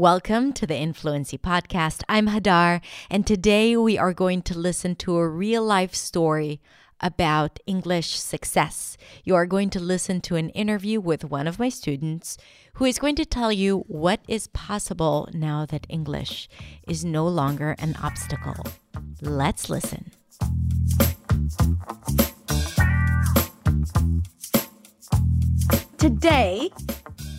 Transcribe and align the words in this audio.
Welcome 0.00 0.54
to 0.54 0.66
the 0.66 0.78
Influency 0.78 1.36
Podcast. 1.36 2.04
I'm 2.08 2.28
Hadar, 2.28 2.80
and 3.10 3.26
today 3.26 3.76
we 3.76 3.98
are 3.98 4.14
going 4.14 4.40
to 4.44 4.58
listen 4.58 4.96
to 4.96 5.18
a 5.18 5.28
real 5.28 5.62
life 5.62 5.94
story 5.94 6.62
about 7.02 7.60
English 7.66 8.18
success. 8.18 8.96
You 9.24 9.34
are 9.34 9.44
going 9.44 9.68
to 9.68 9.78
listen 9.78 10.22
to 10.22 10.36
an 10.36 10.48
interview 10.50 11.02
with 11.02 11.26
one 11.26 11.46
of 11.46 11.58
my 11.58 11.68
students 11.68 12.38
who 12.76 12.86
is 12.86 12.98
going 12.98 13.14
to 13.16 13.26
tell 13.26 13.52
you 13.52 13.84
what 13.88 14.20
is 14.26 14.46
possible 14.46 15.28
now 15.34 15.66
that 15.66 15.86
English 15.90 16.48
is 16.88 17.04
no 17.04 17.28
longer 17.28 17.76
an 17.78 17.94
obstacle. 18.02 18.64
Let's 19.20 19.68
listen. 19.68 20.12
Today, 25.98 26.70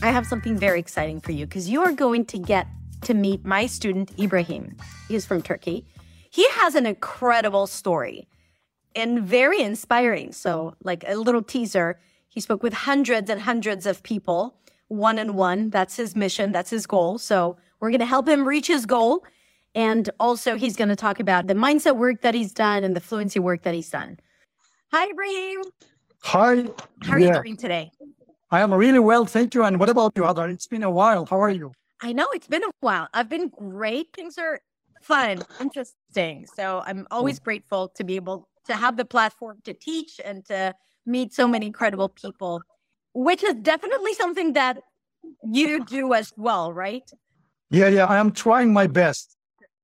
I 0.04 0.10
have 0.10 0.26
something 0.26 0.58
very 0.58 0.80
exciting 0.80 1.22
for 1.22 1.32
you 1.32 1.46
because 1.46 1.70
you 1.70 1.84
are 1.84 1.92
going 1.92 2.26
to 2.26 2.40
get 2.40 2.68
to 3.02 3.14
meet 3.14 3.46
my 3.46 3.68
student, 3.68 4.12
Ibrahim. 4.20 4.76
He's 5.08 5.28
from 5.28 5.44
Turkey. 5.44 5.86
He 6.32 6.48
has 6.52 6.74
an 6.74 6.88
incredible 6.88 7.68
story 7.68 8.28
and 8.96 9.22
very 9.22 9.62
inspiring. 9.62 10.32
So, 10.32 10.76
like 10.84 11.04
a 11.08 11.16
little 11.16 11.44
teaser, 11.44 12.00
he 12.30 12.42
spoke 12.42 12.64
with 12.64 12.74
hundreds 12.74 13.30
and 13.30 13.42
hundreds 13.42 13.86
of 13.86 14.02
people, 14.02 14.56
one 14.88 15.20
on 15.20 15.36
one. 15.36 15.70
That's 15.70 15.98
his 15.98 16.16
mission, 16.16 16.52
that's 16.52 16.72
his 16.72 16.88
goal. 16.88 17.20
So, 17.20 17.58
we're 17.80 17.92
going 17.92 18.00
to 18.00 18.06
help 18.06 18.28
him 18.28 18.48
reach 18.48 18.68
his 18.68 18.88
goal. 18.88 19.24
And 19.76 20.10
also, 20.20 20.56
he's 20.56 20.76
going 20.76 20.90
to 20.90 20.96
talk 20.96 21.20
about 21.20 21.46
the 21.46 21.54
mindset 21.54 21.96
work 21.96 22.22
that 22.22 22.34
he's 22.34 22.54
done 22.54 22.84
and 22.84 22.96
the 22.96 23.00
fluency 23.00 23.40
work 23.40 23.62
that 23.64 23.76
he's 23.76 23.90
done. 23.90 24.20
Hi, 24.92 25.10
Ibrahim. 25.10 25.62
Hi. 26.24 26.66
How 27.04 27.14
are 27.14 27.20
yeah. 27.20 27.28
you 27.28 27.44
doing 27.44 27.58
today? 27.58 27.92
I 28.54 28.60
am 28.60 28.74
really 28.74 29.00
well, 29.00 29.26
thank 29.26 29.56
you. 29.56 29.64
And 29.64 29.80
what 29.80 29.90
about 29.90 30.12
you, 30.18 30.24
Hadar? 30.24 30.52
It's 30.52 30.68
been 30.68 30.84
a 30.84 30.92
while. 30.92 31.26
How 31.26 31.42
are 31.42 31.50
you? 31.50 31.72
I 32.02 32.12
know 32.12 32.28
it's 32.34 32.48
been 32.48 32.64
a 32.64 32.72
while. 32.82 33.08
I've 33.14 33.30
been 33.30 33.48
great. 33.48 34.08
Things 34.14 34.38
are 34.38 34.60
fun, 35.02 35.42
interesting. 35.62 36.46
So 36.54 36.84
I'm 36.86 37.08
always 37.12 37.40
mm. 37.40 37.44
grateful 37.44 37.88
to 37.96 38.04
be 38.04 38.18
able 38.18 38.50
to 38.66 38.76
have 38.76 38.98
the 38.98 39.06
platform 39.06 39.60
to 39.64 39.74
teach 39.74 40.20
and 40.24 40.44
to 40.46 40.76
meet 41.06 41.34
so 41.34 41.48
many 41.48 41.66
incredible 41.66 42.10
people, 42.10 42.62
which 43.14 43.42
is 43.42 43.54
definitely 43.54 44.14
something 44.16 44.52
that 44.54 44.80
you 45.44 45.86
do 45.86 46.14
as 46.14 46.34
well, 46.36 46.74
right? 46.74 47.10
Yeah, 47.70 47.88
yeah. 47.88 48.06
I 48.06 48.18
am 48.18 48.32
trying 48.32 48.74
my 48.74 48.88
best. 48.88 49.38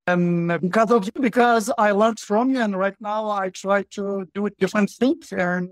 And 0.07 0.59
because 0.59 0.91
of 0.91 1.05
you, 1.05 1.21
because 1.21 1.71
I 1.77 1.91
learned 1.91 2.19
from 2.19 2.51
you, 2.51 2.59
and 2.59 2.77
right 2.77 2.95
now 2.99 3.29
I 3.29 3.49
try 3.49 3.83
to 3.91 4.27
do 4.33 4.49
different 4.59 4.89
things. 4.89 5.31
And 5.31 5.69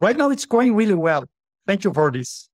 right 0.00 0.16
now 0.16 0.28
it's 0.28 0.44
going 0.44 0.74
really 0.74 0.94
well. 0.94 1.24
Thank 1.66 1.84
you 1.84 1.92
for 1.92 2.10
this. 2.10 2.48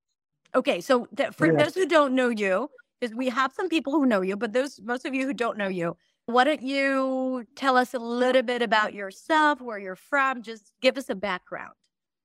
Okay, 0.54 0.80
so 0.80 1.06
th- 1.16 1.32
for 1.32 1.46
yeah. 1.46 1.62
those 1.62 1.74
who 1.74 1.86
don't 1.86 2.14
know 2.14 2.28
you, 2.28 2.68
because 3.00 3.14
we 3.14 3.28
have 3.28 3.52
some 3.52 3.68
people 3.68 3.92
who 3.92 4.06
know 4.06 4.20
you, 4.20 4.36
but 4.36 4.52
those 4.52 4.80
most 4.82 5.06
of 5.06 5.14
you 5.14 5.26
who 5.26 5.32
don't 5.34 5.56
know 5.56 5.68
you, 5.68 5.96
why 6.26 6.44
don't 6.44 6.62
you 6.62 7.44
tell 7.56 7.76
us 7.76 7.94
a 7.94 7.98
little 7.98 8.42
bit 8.42 8.62
about 8.62 8.94
yourself, 8.94 9.60
where 9.60 9.78
you're 9.78 9.96
from? 9.96 10.42
Just 10.42 10.72
give 10.80 10.96
us 10.98 11.08
a 11.08 11.14
background. 11.14 11.72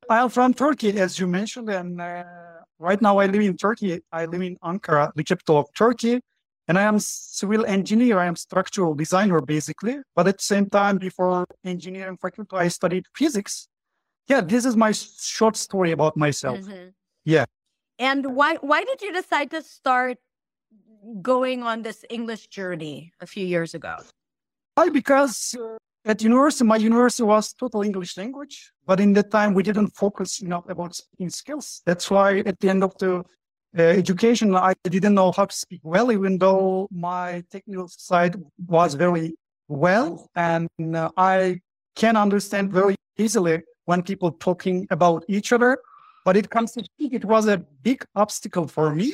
I'm 0.09 0.29
from 0.29 0.53
Turkey, 0.53 0.99
as 0.99 1.19
you 1.19 1.25
mentioned, 1.25 1.69
and 1.69 1.99
uh, 1.99 2.23
right 2.77 3.01
now 3.01 3.17
I 3.17 3.25
live 3.25 3.41
in 3.41 3.57
Turkey. 3.57 4.01
I 4.11 4.25
live 4.25 4.41
in 4.41 4.57
Ankara, 4.63 5.11
the 5.15 5.23
capital 5.23 5.57
of 5.57 5.73
Turkey, 5.75 6.21
and 6.67 6.77
I 6.77 6.83
am 6.83 6.99
civil 6.99 7.65
engineer. 7.65 8.19
I 8.19 8.27
am 8.27 8.35
structural 8.35 8.93
designer, 8.93 9.41
basically. 9.41 9.97
But 10.15 10.27
at 10.27 10.37
the 10.37 10.43
same 10.43 10.69
time, 10.69 10.99
before 10.99 11.45
engineering 11.63 12.17
faculty, 12.17 12.55
I 12.55 12.67
studied 12.67 13.05
physics. 13.15 13.67
Yeah, 14.27 14.41
this 14.41 14.65
is 14.65 14.75
my 14.75 14.91
short 14.91 15.55
story 15.55 15.91
about 15.91 16.17
myself. 16.17 16.59
Mm-hmm. 16.59 16.89
Yeah. 17.25 17.45
And 17.99 18.35
why 18.35 18.55
why 18.55 18.83
did 18.83 19.01
you 19.01 19.13
decide 19.13 19.51
to 19.51 19.61
start 19.61 20.17
going 21.21 21.63
on 21.63 21.83
this 21.83 22.03
English 22.09 22.47
journey 22.47 23.13
a 23.21 23.27
few 23.27 23.45
years 23.45 23.73
ago? 23.73 23.97
Why? 24.73 24.89
Because 24.89 25.55
uh, 25.59 25.77
at 26.03 26.21
university, 26.21 26.65
my 26.65 26.77
university 26.77 27.23
was 27.23 27.53
total 27.53 27.83
English 27.83 28.17
language, 28.17 28.71
but 28.85 28.99
in 28.99 29.13
that 29.13 29.31
time 29.31 29.53
we 29.53 29.63
didn't 29.63 29.95
focus 29.95 30.41
enough 30.41 30.67
about 30.69 30.95
speaking 30.95 31.29
skills. 31.29 31.81
That's 31.85 32.09
why 32.09 32.39
at 32.39 32.59
the 32.59 32.69
end 32.69 32.83
of 32.83 32.97
the 32.97 33.23
uh, 33.77 33.81
education, 33.81 34.55
I 34.55 34.73
didn't 34.83 35.13
know 35.13 35.31
how 35.31 35.45
to 35.45 35.55
speak 35.55 35.81
well, 35.83 36.11
even 36.11 36.37
though 36.37 36.87
my 36.91 37.43
technical 37.51 37.87
side 37.87 38.35
was 38.67 38.95
very 38.95 39.35
well, 39.67 40.29
and 40.35 40.69
uh, 40.93 41.09
I 41.15 41.61
can 41.95 42.17
understand 42.17 42.71
very 42.71 42.95
easily 43.17 43.63
when 43.85 44.01
people 44.03 44.31
talking 44.31 44.87
about 44.91 45.23
each 45.27 45.53
other. 45.53 45.77
But 46.23 46.35
it 46.35 46.49
comes 46.49 46.71
to 46.73 46.83
speak, 46.83 47.13
it 47.13 47.25
was 47.25 47.47
a 47.47 47.57
big 47.57 48.03
obstacle 48.15 48.67
for 48.67 48.93
me. 48.93 49.13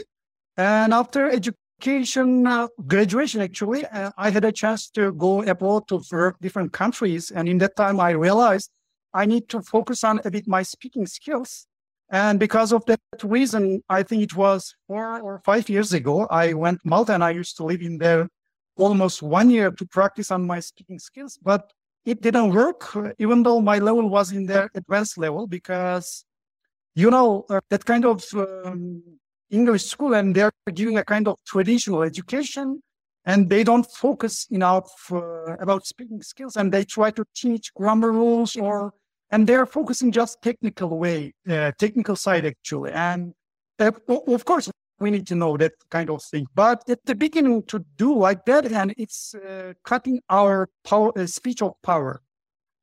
And 0.57 0.93
after 0.93 1.29
education, 1.29 2.47
uh, 2.47 2.67
graduation, 2.87 3.41
actually, 3.41 3.85
uh, 3.85 4.11
I 4.17 4.29
had 4.29 4.45
a 4.45 4.51
chance 4.51 4.89
to 4.91 5.11
go 5.11 5.43
abroad 5.43 5.87
to 5.89 6.01
work 6.11 6.37
different 6.39 6.71
countries. 6.71 7.31
And 7.31 7.49
in 7.49 7.57
that 7.59 7.75
time, 7.75 7.99
I 7.99 8.11
realized 8.11 8.71
I 9.13 9.25
need 9.25 9.49
to 9.49 9.61
focus 9.61 10.03
on 10.03 10.21
a 10.23 10.31
bit 10.31 10.47
my 10.47 10.63
speaking 10.63 11.05
skills. 11.05 11.67
And 12.11 12.39
because 12.39 12.73
of 12.73 12.85
that 12.85 12.99
reason, 13.23 13.81
I 13.89 14.03
think 14.03 14.23
it 14.23 14.35
was 14.35 14.75
four 14.87 15.21
or 15.21 15.41
five 15.45 15.69
years 15.69 15.93
ago, 15.93 16.27
I 16.27 16.53
went 16.53 16.79
Malta 16.85 17.13
and 17.13 17.23
I 17.23 17.31
used 17.31 17.55
to 17.57 17.63
live 17.63 17.81
in 17.81 17.97
there 17.97 18.27
almost 18.77 19.21
one 19.21 19.49
year 19.49 19.71
to 19.71 19.85
practice 19.85 20.31
on 20.31 20.45
my 20.45 20.59
speaking 20.59 20.99
skills. 20.99 21.39
But 21.41 21.71
it 22.05 22.21
didn't 22.21 22.53
work, 22.53 22.95
even 23.19 23.43
though 23.43 23.61
my 23.61 23.77
level 23.79 24.09
was 24.09 24.31
in 24.31 24.45
the 24.45 24.69
advanced 24.73 25.17
level, 25.17 25.47
because, 25.47 26.25
you 26.95 27.09
know, 27.11 27.45
uh, 27.49 27.59
that 27.69 27.85
kind 27.85 28.05
of 28.05 28.23
um, 28.33 29.03
English 29.49 29.85
school 29.85 30.13
and 30.13 30.35
they're 30.35 30.51
giving 30.73 30.97
a 30.97 31.03
kind 31.03 31.27
of 31.27 31.37
traditional 31.45 32.03
education 32.03 32.81
and 33.25 33.49
they 33.49 33.63
don't 33.63 33.85
focus 33.85 34.47
enough 34.49 34.89
uh, 35.11 35.55
about 35.59 35.85
speaking 35.85 36.21
skills 36.21 36.55
and 36.55 36.71
they 36.71 36.83
try 36.83 37.11
to 37.11 37.23
teach 37.35 37.73
grammar 37.73 38.11
rules 38.11 38.55
or 38.55 38.93
and 39.29 39.45
they're 39.47 39.65
focusing 39.65 40.11
just 40.11 40.41
technical 40.41 40.97
way 40.97 41.33
uh, 41.49 41.71
technical 41.77 42.15
side 42.15 42.45
actually. 42.45 42.91
And 42.91 43.33
uh, 43.79 43.91
of 44.07 44.45
course 44.45 44.71
we 45.01 45.11
need 45.11 45.27
to 45.27 45.35
know 45.35 45.57
that 45.57 45.73
kind 45.89 46.09
of 46.09 46.23
thing. 46.23 46.45
But 46.55 46.87
at 46.89 47.03
the 47.05 47.15
beginning 47.15 47.63
to 47.63 47.83
do 47.97 48.15
like 48.15 48.45
that 48.45 48.71
and 48.71 48.93
it's 48.97 49.33
uh, 49.35 49.73
cutting 49.83 50.21
our 50.29 50.69
power 50.83 51.11
uh, 51.17 51.25
speech 51.25 51.61
of 51.61 51.73
power. 51.81 52.21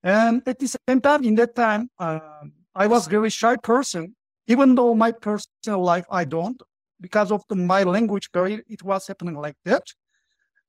And 0.03 0.43
at 0.47 0.59
the 0.59 0.69
same 0.69 1.01
time 1.01 1.25
in 1.25 1.34
that 1.37 1.55
time 1.56 1.91
um, 1.99 2.53
i 2.75 2.87
was 2.87 3.06
very 3.06 3.31
shy 3.31 3.56
person. 3.56 4.15
Even 4.47 4.75
though 4.75 4.95
my 4.95 5.12
personal 5.12 5.83
life 5.83 6.06
I 6.11 6.25
don't, 6.25 6.61
because 7.01 7.31
of 7.31 7.43
the, 7.49 7.55
my 7.55 7.83
language 7.83 8.33
barrier, 8.33 8.62
it 8.67 8.83
was 8.83 9.06
happening 9.06 9.35
like 9.35 9.56
that. 9.65 9.83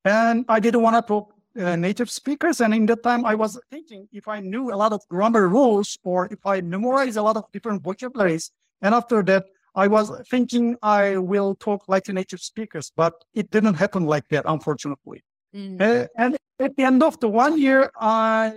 And 0.03 0.45
I 0.49 0.59
didn't 0.59 0.81
want 0.81 0.95
to 0.95 1.01
talk 1.01 1.33
uh, 1.57 1.75
native 1.75 2.09
speakers. 2.09 2.59
And 2.61 2.73
in 2.73 2.85
that 2.87 3.03
time, 3.03 3.25
I 3.25 3.35
was 3.35 3.59
thinking 3.71 4.07
if 4.11 4.27
I 4.27 4.41
knew 4.41 4.73
a 4.73 4.75
lot 4.75 4.91
of 4.91 5.01
grammar 5.09 5.47
rules 5.47 5.97
or 6.03 6.27
if 6.29 6.45
I 6.45 6.61
memorize 6.61 7.15
a 7.15 7.21
lot 7.21 7.37
of 7.37 7.45
different 7.53 7.81
vocabularies, 7.81 8.51
and 8.81 8.93
after 8.93 9.23
that, 9.23 9.45
I 9.83 9.87
was 9.87 10.11
thinking 10.29 10.65
I 10.81 11.03
will 11.17 11.55
talk 11.55 11.81
like 11.87 12.07
native 12.09 12.41
speakers, 12.51 12.91
but 13.01 13.13
it 13.33 13.49
didn't 13.55 13.75
happen 13.75 14.03
like 14.05 14.27
that, 14.29 14.43
unfortunately. 14.45 15.23
Mm. 15.55 15.81
Uh, 15.81 16.07
and 16.17 16.37
at 16.59 16.75
the 16.75 16.83
end 16.83 17.01
of 17.01 17.19
the 17.19 17.29
one 17.29 17.55
year, 17.57 17.81
I 17.99 18.53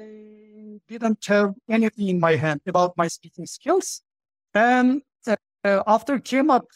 didn't 0.88 1.24
have 1.26 1.50
anything 1.68 2.08
in 2.08 2.18
my 2.18 2.34
hand 2.44 2.60
about 2.66 2.90
my 2.96 3.08
speaking 3.08 3.46
skills. 3.46 4.02
And 4.54 5.02
uh, 5.64 5.82
after 5.86 6.18
came 6.18 6.50
up 6.50 6.66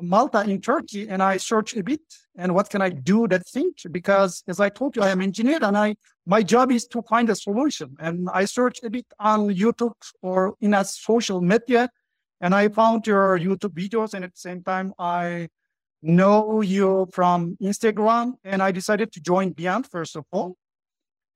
Malta 0.00 0.42
in 0.42 0.60
Turkey, 0.60 1.08
and 1.08 1.22
I 1.22 1.36
searched 1.38 1.76
a 1.76 1.82
bit 1.82 2.00
and 2.36 2.54
what 2.54 2.70
can 2.70 2.80
I 2.80 2.90
do 2.90 3.26
that 3.28 3.46
thing 3.48 3.72
because 3.90 4.44
as 4.46 4.60
I 4.60 4.68
told 4.68 4.96
you, 4.96 5.02
I 5.02 5.08
am 5.08 5.20
engineer 5.20 5.58
and 5.62 5.76
I 5.76 5.96
my 6.26 6.42
job 6.42 6.70
is 6.70 6.86
to 6.88 7.02
find 7.02 7.28
a 7.30 7.34
solution. 7.34 7.96
And 7.98 8.28
I 8.32 8.44
searched 8.44 8.84
a 8.84 8.90
bit 8.90 9.06
on 9.18 9.48
YouTube 9.62 10.00
or 10.22 10.54
in 10.60 10.74
a 10.74 10.84
social 10.84 11.40
media, 11.40 11.90
and 12.40 12.54
I 12.54 12.68
found 12.68 13.06
your 13.06 13.38
YouTube 13.38 13.74
videos, 13.74 14.14
and 14.14 14.24
at 14.24 14.32
the 14.32 14.38
same 14.38 14.62
time 14.62 14.92
I 14.98 15.48
know 16.02 16.60
you 16.60 17.08
from 17.12 17.56
Instagram, 17.62 18.34
and 18.44 18.62
I 18.62 18.70
decided 18.70 19.12
to 19.12 19.20
join 19.20 19.50
Beyond 19.50 19.86
first 19.86 20.16
of 20.16 20.24
all. 20.32 20.56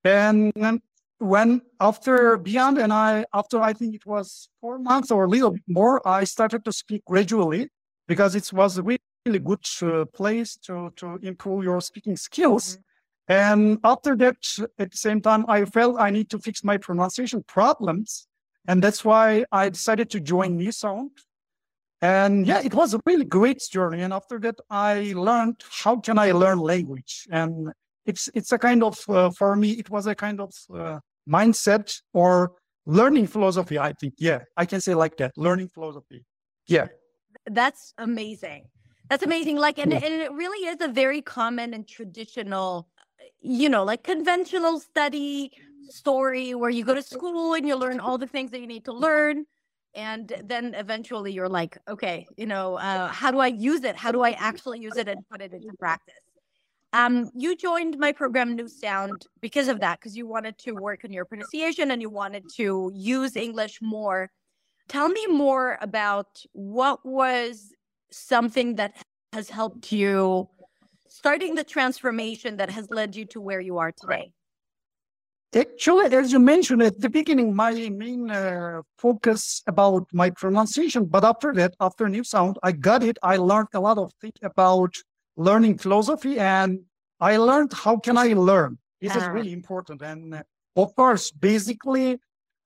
And 0.05 0.81
when 1.19 1.63
after 1.81 2.37
beyond 2.37 2.79
and 2.79 2.93
I 2.93 3.25
after 3.33 3.61
I 3.61 3.73
think 3.73 3.95
it 3.95 4.05
was 4.05 4.49
four 4.61 4.79
months 4.79 5.11
or 5.11 5.25
a 5.25 5.29
little 5.29 5.51
bit 5.51 5.63
more, 5.69 6.07
I 6.07 6.25
started 6.25 6.65
to 6.65 6.73
speak 6.73 7.05
gradually 7.05 7.69
because 8.09 8.35
it 8.35 8.53
was 8.53 8.79
a 8.79 8.83
really 8.83 9.39
good 9.39 9.65
uh, 9.83 10.05
place 10.07 10.57
to 10.67 10.93
to 10.97 11.19
improve 11.23 11.65
your 11.65 11.81
speaking 11.81 12.17
skills. 12.17 12.65
Mm-hmm. 12.73 12.83
And 13.29 13.79
after 13.85 14.17
that, 14.17 14.37
at 14.79 14.91
the 14.91 14.97
same 14.97 15.21
time, 15.21 15.45
I 15.49 15.65
felt 15.65 16.01
I 16.01 16.11
need 16.11 16.29
to 16.31 16.39
fix 16.41 16.65
my 16.65 16.77
pronunciation 16.77 17.45
problems, 17.47 18.27
and 18.67 18.83
that's 18.83 19.05
why 19.05 19.45
I 19.53 19.69
decided 19.69 20.11
to 20.11 20.21
join 20.21 20.59
NewSound. 20.59 21.11
And 22.01 22.47
yeah, 22.47 22.61
it 22.61 22.75
was 22.75 22.95
a 22.95 23.01
really 23.07 23.25
great 23.25 23.63
journey. 23.71 24.03
And 24.03 24.13
after 24.13 24.39
that, 24.41 24.57
I 24.69 25.13
learned 25.15 25.63
how 25.71 25.97
can 25.97 26.19
I 26.19 26.33
learn 26.33 26.59
language, 26.59 27.27
and 27.31 27.73
it's 28.07 28.29
it's 28.35 28.53
a 28.53 28.59
kind 28.59 28.83
of 28.83 28.99
uh, 29.09 29.31
for 29.31 29.55
me, 29.57 29.73
it 29.73 29.89
was 29.91 30.07
a 30.07 30.15
kind 30.15 30.41
of 30.41 30.53
uh, 30.75 30.99
mindset 31.29 32.01
or 32.13 32.53
learning 32.87 33.27
philosophy, 33.27 33.79
I 33.79 33.93
think. 33.93 34.15
Yeah, 34.19 34.41
I 34.57 34.67
can 34.67 34.81
say 34.81 34.95
like 34.95 35.17
that 35.19 35.33
learning 35.37 35.69
philosophy. 35.69 36.25
Yeah. 36.67 36.89
That's 37.47 37.95
amazing. 37.99 38.65
That's 39.09 39.23
amazing. 39.23 39.57
Like, 39.57 39.79
and, 39.79 39.93
and 39.93 40.05
it 40.05 40.33
really 40.33 40.67
is 40.69 40.81
a 40.81 40.89
very 40.89 41.21
common 41.21 41.75
and 41.75 41.87
traditional, 41.87 42.89
you 43.41 43.69
know, 43.69 43.85
like 43.85 44.05
conventional 44.05 44.81
study 44.81 45.53
story 45.93 46.55
where 46.55 46.71
you 46.71 46.85
go 46.85 46.95
to 46.95 47.03
school 47.03 47.55
and 47.55 47.67
you 47.67 47.77
learn 47.77 48.01
all 48.05 48.19
the 48.19 48.27
things 48.27 48.51
that 48.51 48.61
you 48.61 48.67
need 48.67 48.85
to 48.87 48.93
learn. 48.93 49.45
And 49.95 50.33
then 50.45 50.75
eventually 50.75 51.33
you're 51.33 51.49
like, 51.49 51.77
okay, 51.87 52.27
you 52.37 52.47
know, 52.47 52.77
uh, 52.77 53.09
how 53.09 53.31
do 53.31 53.39
I 53.39 53.49
use 53.49 53.85
it? 53.85 53.95
How 53.95 54.11
do 54.11 54.23
I 54.23 54.31
actually 54.33 54.81
use 54.81 54.97
it 54.97 55.07
and 55.07 55.21
put 55.31 55.43
it 55.43 55.53
into 55.53 55.73
practice? 55.79 56.15
Um, 56.95 57.31
you 57.35 57.57
joined 57.57 57.99
my 57.99 58.13
program 58.13 58.55
New 58.55 58.69
Sound 58.69 59.27
because 59.41 59.69
of 59.69 59.81
that, 59.81 59.99
because 59.99 60.17
you 60.17 60.27
wanted 60.27 60.59
to 60.59 60.73
work 60.73 61.05
on 61.05 61.13
your 61.13 61.25
pronunciation 61.25 61.91
and 61.91 62.01
you 62.01 62.11
wanted 62.11 62.45
to 62.57 62.91
use 62.95 63.37
English 63.37 63.81
more. 63.83 64.31
Tell 64.89 65.09
me 65.09 65.27
more 65.27 65.79
about 65.81 66.43
what 66.53 67.05
was 67.05 67.73
something 68.11 68.77
that 68.77 68.95
has 69.33 69.49
helped 69.49 69.93
you 69.93 70.49
starting 71.13 71.55
the 71.55 71.65
transformation 71.65 72.57
that 72.57 72.71
has 72.71 72.91
led 72.91 73.15
you 73.15 73.27
to 73.27 73.41
where 73.41 73.61
you 73.61 73.79
are 73.79 73.93
today? 73.93 74.33
Actually, 75.55 76.07
as 76.15 76.33
you 76.33 76.39
mentioned 76.39 76.83
at 76.83 76.99
the 76.99 77.11
beginning, 77.11 77.55
my 77.55 77.73
main 77.91 78.31
uh, 78.31 78.81
focus 78.97 79.63
about 79.67 80.07
my 80.13 80.31
pronunciation. 80.31 81.05
But 81.05 81.25
after 81.25 81.53
that, 81.55 81.75
after 81.79 82.09
New 82.09 82.25
Sound, 82.25 82.59
I 82.63 82.73
got 82.73 83.03
it. 83.03 83.19
I 83.23 83.37
learned 83.37 83.69
a 83.75 83.81
lot 83.81 83.99
of 83.99 84.13
things 84.19 84.39
about 84.43 84.95
learning 85.37 85.77
philosophy, 85.77 86.39
and 86.39 86.81
I 87.21 87.37
learned 87.37 87.75
how 87.75 87.99
can 87.99 88.17
I 88.17 88.33
learn. 88.33 88.79
This 89.03 89.15
is 89.15 89.25
ah. 89.25 89.29
really 89.29 89.53
important. 89.53 90.01
And 90.01 90.35
uh, 90.35 90.43
of 90.77 90.97
course, 90.97 91.31
basically, 91.31 92.19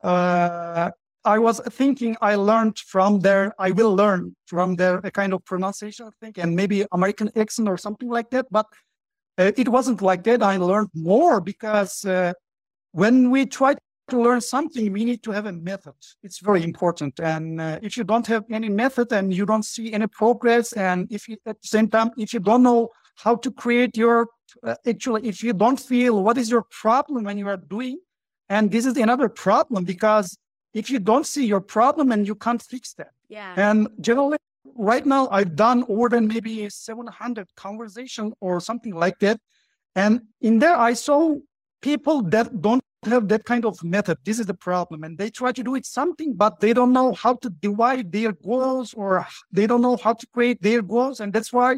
uh, 0.04 0.90
I 1.24 1.38
was 1.40 1.60
thinking 1.70 2.16
I 2.22 2.36
learned 2.36 2.78
from 2.78 3.18
there, 3.18 3.52
I 3.58 3.72
will 3.72 3.96
learn 3.96 4.36
from 4.46 4.76
there 4.76 5.00
a 5.02 5.10
kind 5.10 5.32
of 5.32 5.44
pronunciation 5.44 6.08
thing 6.20 6.34
and 6.36 6.54
maybe 6.54 6.86
American 6.92 7.30
accent 7.34 7.68
or 7.68 7.76
something 7.76 8.08
like 8.08 8.30
that. 8.30 8.46
But 8.48 8.66
uh, 9.38 9.50
it 9.56 9.68
wasn't 9.68 10.02
like 10.02 10.22
that. 10.24 10.40
I 10.40 10.56
learned 10.56 10.90
more 10.94 11.40
because 11.40 12.04
uh, 12.04 12.32
when 12.96 13.30
we 13.30 13.44
try 13.44 13.74
to 14.08 14.22
learn 14.22 14.40
something, 14.40 14.90
we 14.90 15.04
need 15.04 15.22
to 15.22 15.30
have 15.30 15.44
a 15.44 15.52
method. 15.52 15.92
It's 16.22 16.38
very 16.38 16.64
important. 16.64 17.20
And 17.20 17.60
uh, 17.60 17.78
if 17.82 17.98
you 17.98 18.04
don't 18.04 18.26
have 18.26 18.44
any 18.50 18.70
method 18.70 19.12
and 19.12 19.34
you 19.34 19.44
don't 19.44 19.66
see 19.66 19.92
any 19.92 20.06
progress, 20.06 20.72
and 20.72 21.06
if 21.12 21.28
you, 21.28 21.36
at 21.44 21.60
the 21.60 21.68
same 21.68 21.88
time, 21.88 22.10
if 22.16 22.32
you 22.32 22.40
don't 22.40 22.62
know 22.62 22.88
how 23.16 23.36
to 23.36 23.50
create 23.50 23.98
your, 23.98 24.28
uh, 24.62 24.76
actually, 24.86 25.28
if 25.28 25.42
you 25.42 25.52
don't 25.52 25.78
feel 25.78 26.22
what 26.22 26.38
is 26.38 26.50
your 26.50 26.64
problem 26.70 27.24
when 27.24 27.36
you 27.36 27.46
are 27.48 27.58
doing, 27.58 27.98
and 28.48 28.70
this 28.70 28.86
is 28.86 28.96
another 28.96 29.28
problem 29.28 29.84
because 29.84 30.38
if 30.72 30.88
you 30.88 30.98
don't 30.98 31.26
see 31.26 31.44
your 31.44 31.60
problem 31.60 32.12
and 32.12 32.26
you 32.26 32.34
can't 32.34 32.62
fix 32.62 32.94
that. 32.94 33.10
Yeah. 33.28 33.52
And 33.58 33.88
generally, 34.00 34.38
right 34.74 35.04
now, 35.04 35.28
I've 35.30 35.54
done 35.54 35.84
more 35.86 36.08
than 36.08 36.28
maybe 36.28 36.70
700 36.70 37.46
conversation 37.56 38.32
or 38.40 38.58
something 38.58 38.94
like 38.94 39.18
that. 39.18 39.38
And 39.94 40.22
in 40.40 40.60
there, 40.60 40.78
I 40.78 40.94
saw 40.94 41.36
people 41.82 42.22
that 42.22 42.62
don't 42.62 42.82
have 43.04 43.28
that 43.28 43.44
kind 43.44 43.64
of 43.64 43.82
method. 43.84 44.18
This 44.24 44.38
is 44.38 44.46
the 44.46 44.54
problem. 44.54 45.04
And 45.04 45.18
they 45.18 45.30
try 45.30 45.52
to 45.52 45.62
do 45.62 45.74
it 45.74 45.86
something, 45.86 46.34
but 46.34 46.60
they 46.60 46.72
don't 46.72 46.92
know 46.92 47.12
how 47.12 47.34
to 47.36 47.50
divide 47.50 48.12
their 48.12 48.32
goals 48.32 48.94
or 48.94 49.26
they 49.52 49.66
don't 49.66 49.82
know 49.82 49.96
how 49.96 50.14
to 50.14 50.26
create 50.28 50.62
their 50.62 50.82
goals. 50.82 51.20
And 51.20 51.32
that's 51.32 51.52
why 51.52 51.76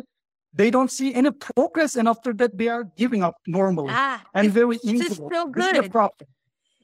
they 0.55 0.71
don't 0.71 0.91
see 0.91 1.15
any 1.15 1.31
progress. 1.31 1.97
And 1.97 2.09
after 2.09 2.33
that, 2.35 2.57
they 2.57 2.69
are 2.69 2.85
giving 2.97 3.23
up 3.23 3.37
normally 3.47 3.93
ah, 3.93 4.23
and 4.35 4.51
very 4.51 4.77
easily. 4.77 4.99
This 4.99 5.11
is 5.13 5.17
so 5.19 5.47
good. 5.49 5.75
This 5.75 5.85
is 5.85 5.89
problem 5.89 6.29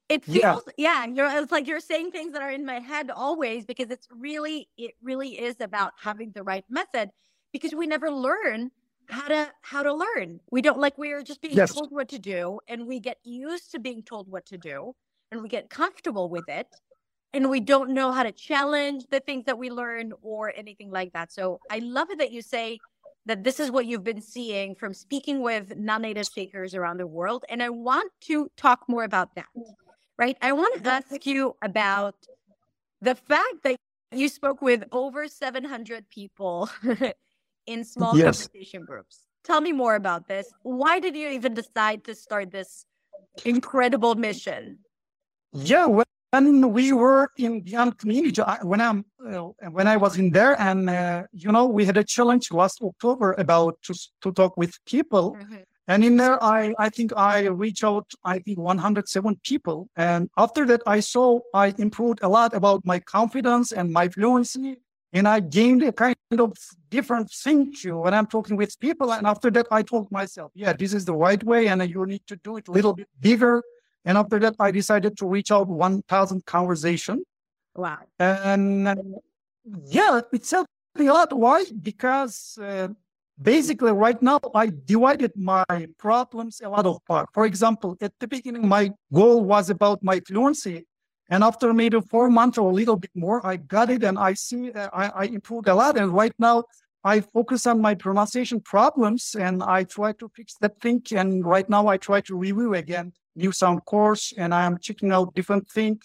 it 0.08 0.24
feels 0.24 0.62
yeah. 0.76 1.04
yeah 1.06 1.06
you're 1.06 1.42
it's 1.42 1.52
like 1.52 1.66
you're 1.66 1.80
saying 1.80 2.10
things 2.10 2.32
that 2.32 2.42
are 2.42 2.50
in 2.50 2.64
my 2.64 2.78
head 2.78 3.10
always 3.10 3.64
because 3.64 3.90
it's 3.90 4.06
really 4.10 4.68
it 4.76 4.92
really 5.02 5.30
is 5.30 5.56
about 5.60 5.92
having 6.00 6.30
the 6.32 6.42
right 6.42 6.64
method 6.68 7.10
because 7.52 7.74
we 7.74 7.86
never 7.86 8.10
learn 8.10 8.70
how 9.08 9.28
to 9.28 9.50
how 9.62 9.82
to 9.82 9.92
learn 9.92 10.40
we 10.50 10.62
don't 10.62 10.78
like 10.78 10.96
we're 10.98 11.22
just 11.22 11.40
being 11.40 11.54
yes. 11.54 11.72
told 11.72 11.90
what 11.90 12.08
to 12.08 12.18
do 12.18 12.58
and 12.68 12.86
we 12.86 13.00
get 13.00 13.18
used 13.24 13.70
to 13.72 13.78
being 13.78 14.02
told 14.02 14.28
what 14.28 14.44
to 14.46 14.58
do 14.58 14.94
and 15.30 15.42
we 15.42 15.48
get 15.48 15.70
comfortable 15.70 16.28
with 16.28 16.48
it 16.48 16.68
and 17.32 17.50
we 17.50 17.60
don't 17.60 17.90
know 17.90 18.12
how 18.12 18.22
to 18.22 18.32
challenge 18.32 19.04
the 19.10 19.20
things 19.20 19.44
that 19.44 19.58
we 19.58 19.70
learn 19.70 20.12
or 20.22 20.52
anything 20.56 20.90
like 20.90 21.12
that 21.12 21.32
so 21.32 21.60
i 21.70 21.78
love 21.78 22.10
it 22.10 22.18
that 22.18 22.32
you 22.32 22.42
say 22.42 22.78
that 23.26 23.42
this 23.42 23.58
is 23.58 23.70
what 23.70 23.86
you've 23.86 24.04
been 24.04 24.20
seeing 24.20 24.74
from 24.74 24.92
speaking 24.92 25.40
with 25.40 25.76
non-native 25.76 26.26
speakers 26.26 26.74
around 26.74 26.98
the 26.98 27.06
world 27.06 27.44
and 27.48 27.62
i 27.62 27.68
want 27.68 28.10
to 28.20 28.50
talk 28.56 28.84
more 28.88 29.04
about 29.04 29.34
that 29.34 29.46
right? 30.18 30.36
I 30.40 30.52
want 30.52 30.82
to 30.82 30.90
ask 30.90 31.26
you 31.26 31.56
about 31.62 32.14
the 33.00 33.14
fact 33.14 33.62
that 33.64 33.76
you 34.12 34.28
spoke 34.28 34.62
with 34.62 34.84
over 34.92 35.26
700 35.28 36.08
people 36.08 36.70
in 37.66 37.84
small 37.84 38.16
yes. 38.16 38.46
conversation 38.46 38.84
groups. 38.84 39.20
Tell 39.44 39.60
me 39.60 39.72
more 39.72 39.94
about 39.94 40.26
this. 40.26 40.50
Why 40.62 41.00
did 41.00 41.14
you 41.14 41.28
even 41.28 41.54
decide 41.54 42.04
to 42.04 42.14
start 42.14 42.50
this 42.50 42.86
incredible 43.44 44.14
mission? 44.14 44.78
Yeah, 45.52 45.86
when 45.86 46.72
we 46.72 46.92
were 46.92 47.30
in 47.36 47.60
Beyond 47.60 47.98
Community, 47.98 48.42
when 48.62 48.80
I'm 48.80 49.04
uh, 49.24 49.50
when 49.70 49.86
I 49.86 49.96
was 49.96 50.18
in 50.18 50.30
there, 50.30 50.60
and 50.60 50.90
uh, 50.90 51.24
you 51.32 51.52
know, 51.52 51.66
we 51.66 51.84
had 51.84 51.96
a 51.96 52.04
challenge 52.04 52.50
last 52.50 52.82
October 52.82 53.34
about 53.38 53.80
to 53.82 53.94
to 54.22 54.32
talk 54.32 54.56
with 54.56 54.72
people. 54.86 55.36
Mm-hmm. 55.36 55.56
And 55.86 56.02
in 56.02 56.16
there, 56.16 56.42
I, 56.42 56.74
I 56.78 56.88
think 56.88 57.12
I 57.14 57.46
reached 57.48 57.84
out, 57.84 58.10
I 58.24 58.38
think 58.38 58.58
107 58.58 59.38
people. 59.44 59.90
And 59.96 60.30
after 60.38 60.64
that, 60.66 60.80
I 60.86 61.00
saw 61.00 61.40
I 61.52 61.74
improved 61.76 62.20
a 62.22 62.28
lot 62.28 62.54
about 62.54 62.86
my 62.86 63.00
confidence 63.00 63.70
and 63.70 63.92
my 63.92 64.08
fluency. 64.08 64.78
And 65.14 65.28
I 65.28 65.38
gained 65.38 65.84
a 65.84 65.92
kind 65.92 66.16
of 66.32 66.52
different 66.90 67.30
thinking 67.30 67.96
when 67.96 68.12
I'm 68.12 68.26
talking 68.26 68.56
with 68.56 68.78
people. 68.80 69.12
And 69.12 69.26
after 69.28 69.48
that, 69.52 69.68
I 69.70 69.82
told 69.82 70.10
myself, 70.10 70.50
yeah, 70.56 70.72
this 70.72 70.92
is 70.92 71.04
the 71.04 71.14
right 71.14 71.42
way. 71.42 71.68
And 71.68 71.88
you 71.88 72.04
need 72.04 72.26
to 72.26 72.36
do 72.36 72.56
it 72.56 72.66
a 72.66 72.72
little 72.72 72.92
bit 72.92 73.08
bigger. 73.20 73.62
And 74.04 74.18
after 74.18 74.40
that, 74.40 74.56
I 74.58 74.72
decided 74.72 75.16
to 75.18 75.26
reach 75.26 75.52
out 75.52 75.68
1,000 75.68 76.44
conversation. 76.44 77.22
Wow. 77.76 77.98
And 78.18 79.14
yeah, 79.86 80.20
it's 80.32 80.50
helped 80.50 80.70
me 80.98 81.06
a 81.06 81.12
lot. 81.12 81.32
Why? 81.32 81.64
Because 81.80 82.58
uh, 82.60 82.88
basically 83.40 83.90
right 83.90 84.22
now 84.22 84.38
i 84.54 84.70
divided 84.84 85.32
my 85.34 85.64
problems 85.98 86.60
a 86.62 86.68
lot 86.68 86.86
of 86.86 87.04
part 87.04 87.28
for 87.34 87.46
example 87.46 87.96
at 88.00 88.12
the 88.20 88.28
beginning 88.28 88.66
my 88.66 88.88
goal 89.12 89.44
was 89.44 89.70
about 89.70 90.00
my 90.04 90.20
fluency 90.20 90.86
and 91.30 91.42
after 91.42 91.72
maybe 91.72 92.00
four 92.00 92.28
months 92.30 92.58
or 92.58 92.70
a 92.70 92.74
little 92.74 92.96
bit 92.96 93.10
more 93.14 93.44
i 93.46 93.56
got 93.56 93.90
it 93.90 94.02
and 94.04 94.18
i 94.18 94.32
see 94.34 94.72
uh, 94.72 94.88
I, 94.92 95.08
I 95.08 95.24
improved 95.24 95.68
a 95.68 95.74
lot. 95.74 95.96
And 95.96 96.12
right 96.12 96.34
now 96.38 96.64
i 97.04 97.20
focus 97.20 97.66
on 97.66 97.80
my 97.80 97.94
pronunciation 97.94 98.60
problems 98.60 99.34
and 99.38 99.62
i 99.62 99.84
try 99.84 100.12
to 100.12 100.28
fix 100.36 100.54
that 100.60 100.80
thing. 100.80 101.02
And 101.14 101.44
right 101.44 101.68
now 101.68 101.86
i 101.88 101.96
try 101.96 102.20
to 102.22 102.36
review 102.36 102.74
again 102.74 103.12
new 103.36 103.52
sound 103.52 103.84
course 103.84 104.32
and 104.36 104.54
i 104.54 104.64
am 104.64 104.78
checking 104.78 105.10
out 105.10 105.34
different 105.34 105.68
things 105.68 105.98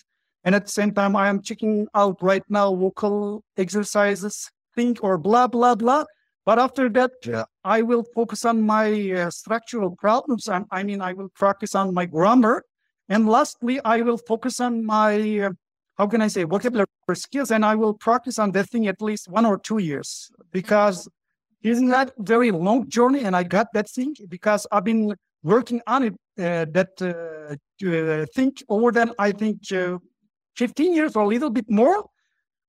and 0.44 0.56
at 0.56 0.66
the 0.66 0.72
same 0.72 0.92
time 0.92 1.16
i 1.16 1.28
am 1.28 1.42
checking 1.42 1.88
out 1.94 2.18
right 2.22 2.44
now 2.50 2.74
vocal 2.74 3.44
exercises 3.58 4.50
thing 4.76 4.98
or 5.02 5.18
blah 5.18 5.48
blah 5.48 5.76
blah. 5.76 6.06
But 6.46 6.58
after 6.58 6.90
that, 6.90 7.12
uh, 7.32 7.46
I 7.64 7.82
will 7.82 8.04
focus 8.16 8.46
on 8.46 8.62
my 8.62 9.12
uh, 9.12 9.30
structural 9.30 9.92
problems. 9.96 10.48
And 10.48 10.66
I 10.72 10.84
mean, 10.84 11.02
I 11.02 11.14
will 11.14 11.30
practice 11.30 11.76
on 11.76 11.94
my 11.94 12.06
grammar. 12.06 12.64
And 13.10 13.28
lastly, 13.28 13.80
I 13.84 14.02
will 14.02 14.18
focus 14.18 14.60
on 14.60 14.86
my, 14.86 15.40
uh, 15.40 15.52
how 15.98 16.08
can 16.08 16.22
I 16.22 16.28
say, 16.28 16.44
vocabulary 16.44 16.88
skills. 17.14 17.52
And 17.52 17.66
I 17.66 17.76
will 17.76 17.94
practice 17.94 18.40
on 18.40 18.52
that 18.52 18.70
thing 18.70 18.88
at 18.88 19.02
least 19.02 19.28
one 19.28 19.46
or 19.46 19.58
two 19.58 19.80
years 19.80 20.32
because 20.52 21.10
it's 21.64 21.82
not 21.82 22.12
very 22.20 22.52
long 22.52 22.88
journey. 22.88 23.24
And 23.24 23.36
I 23.36 23.44
got 23.44 23.68
that 23.74 23.90
thing 23.90 24.16
because 24.28 24.68
I've 24.72 24.86
been 24.86 25.16
working 25.44 25.82
on 25.88 26.04
it, 26.04 26.14
uh, 26.38 26.66
that 26.72 27.02
uh, 27.02 28.26
thing 28.36 28.54
over 28.70 28.92
than 28.92 29.12
I 29.18 29.32
think 29.32 29.72
uh, 29.72 29.98
15 30.56 30.94
years 30.94 31.16
or 31.16 31.24
a 31.24 31.28
little 31.28 31.50
bit 31.50 31.70
more 31.70 32.06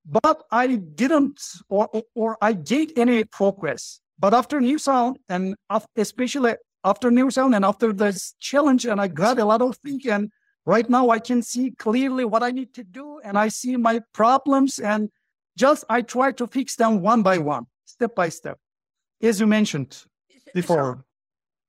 but 0.05 0.43
I 0.51 0.75
didn't, 0.75 1.41
or, 1.69 1.89
or 2.15 2.37
I 2.41 2.53
did 2.53 2.97
any 2.97 3.23
progress. 3.23 3.99
But 4.19 4.33
after 4.33 4.59
New 4.61 4.77
Sound, 4.77 5.17
and 5.29 5.55
especially 5.95 6.55
after 6.83 7.11
New 7.11 7.29
Sound 7.31 7.55
and 7.55 7.65
after 7.65 7.93
this 7.93 8.33
challenge, 8.39 8.85
and 8.85 8.99
I 8.99 9.07
got 9.07 9.39
a 9.39 9.45
lot 9.45 9.61
of 9.61 9.77
things, 9.77 10.05
and 10.05 10.31
right 10.65 10.89
now 10.89 11.09
I 11.09 11.19
can 11.19 11.41
see 11.41 11.71
clearly 11.71 12.25
what 12.25 12.43
I 12.43 12.51
need 12.51 12.73
to 12.75 12.83
do, 12.83 13.19
and 13.23 13.37
I 13.37 13.49
see 13.49 13.77
my 13.77 14.01
problems, 14.13 14.79
and 14.79 15.09
just 15.57 15.83
I 15.89 16.01
try 16.01 16.31
to 16.33 16.47
fix 16.47 16.75
them 16.75 17.01
one 17.01 17.23
by 17.23 17.37
one, 17.37 17.65
step 17.85 18.15
by 18.15 18.29
step, 18.29 18.57
as 19.21 19.39
you 19.39 19.47
mentioned 19.47 20.05
before. 20.53 21.05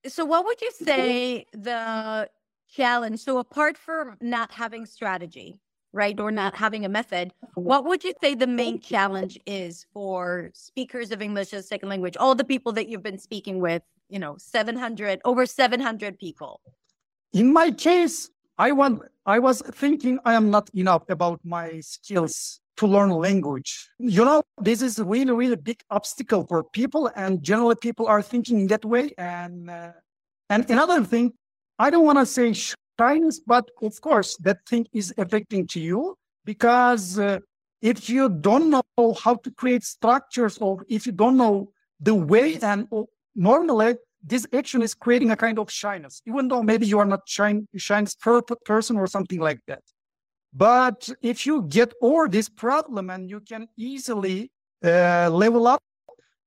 So, 0.04 0.10
so 0.10 0.24
what 0.24 0.44
would 0.46 0.60
you 0.60 0.70
say 0.72 1.46
the 1.52 2.28
challenge? 2.74 3.20
So 3.20 3.38
apart 3.38 3.76
from 3.76 4.16
not 4.20 4.52
having 4.52 4.86
strategy, 4.86 5.58
right, 5.92 6.18
or 6.18 6.30
not 6.30 6.54
having 6.54 6.84
a 6.84 6.88
method, 6.88 7.32
what 7.54 7.84
would 7.84 8.02
you 8.04 8.12
say 8.22 8.34
the 8.34 8.46
main 8.46 8.80
challenge 8.80 9.38
is 9.46 9.86
for 9.92 10.50
speakers 10.54 11.10
of 11.10 11.20
English 11.20 11.52
as 11.52 11.64
a 11.64 11.68
second 11.68 11.88
language? 11.88 12.16
All 12.16 12.34
the 12.34 12.44
people 12.44 12.72
that 12.72 12.88
you've 12.88 13.02
been 13.02 13.18
speaking 13.18 13.60
with, 13.60 13.82
you 14.08 14.18
know, 14.18 14.36
700, 14.38 15.20
over 15.24 15.46
700 15.46 16.18
people. 16.18 16.60
In 17.32 17.52
my 17.52 17.70
case, 17.70 18.30
I 18.58 18.72
want, 18.72 19.02
I 19.26 19.38
was 19.38 19.62
thinking 19.74 20.18
I 20.24 20.34
am 20.34 20.50
not 20.50 20.70
enough 20.74 21.04
about 21.08 21.40
my 21.44 21.80
skills 21.80 22.60
to 22.76 22.86
learn 22.86 23.10
language. 23.10 23.88
You 23.98 24.24
know, 24.24 24.42
this 24.60 24.82
is 24.82 24.98
really, 24.98 25.32
really 25.32 25.56
big 25.56 25.82
obstacle 25.90 26.46
for 26.46 26.64
people, 26.64 27.10
and 27.16 27.42
generally 27.42 27.76
people 27.76 28.06
are 28.06 28.22
thinking 28.22 28.66
that 28.68 28.84
way. 28.84 29.12
And 29.18 29.70
uh, 29.70 29.92
and 30.48 30.68
another 30.70 31.04
thing, 31.04 31.32
I 31.78 31.90
don't 31.90 32.04
want 32.04 32.18
to 32.18 32.26
say 32.26 32.52
shyness, 32.98 33.40
but 33.46 33.70
of 33.82 34.00
course 34.00 34.36
that 34.38 34.58
thing 34.68 34.86
is 34.92 35.12
affecting 35.18 35.66
to 35.68 35.80
you 35.80 36.16
because 36.44 37.18
uh, 37.18 37.38
if 37.80 38.08
you 38.08 38.28
don't 38.28 38.70
know 38.70 39.12
how 39.22 39.34
to 39.34 39.50
create 39.50 39.82
structures, 39.82 40.58
or 40.58 40.84
if 40.88 41.04
you 41.04 41.12
don't 41.12 41.36
know 41.36 41.72
the 42.00 42.14
way, 42.14 42.58
and 42.62 42.88
normally 43.34 43.96
this 44.22 44.46
action 44.54 44.82
is 44.82 44.94
creating 44.94 45.32
a 45.32 45.36
kind 45.36 45.58
of 45.58 45.70
shyness, 45.70 46.22
even 46.26 46.46
though 46.46 46.62
maybe 46.62 46.86
you 46.86 46.98
are 47.00 47.04
not 47.04 47.22
shine, 47.26 47.66
shyness 47.76 48.14
person 48.64 48.96
or 48.96 49.06
something 49.08 49.40
like 49.40 49.58
that. 49.66 49.82
But 50.54 51.08
if 51.22 51.44
you 51.44 51.62
get 51.62 51.92
over 52.00 52.28
this 52.28 52.48
problem 52.48 53.10
and 53.10 53.28
you 53.28 53.40
can 53.40 53.66
easily 53.76 54.50
uh, 54.84 55.28
level 55.32 55.66
up, 55.66 55.82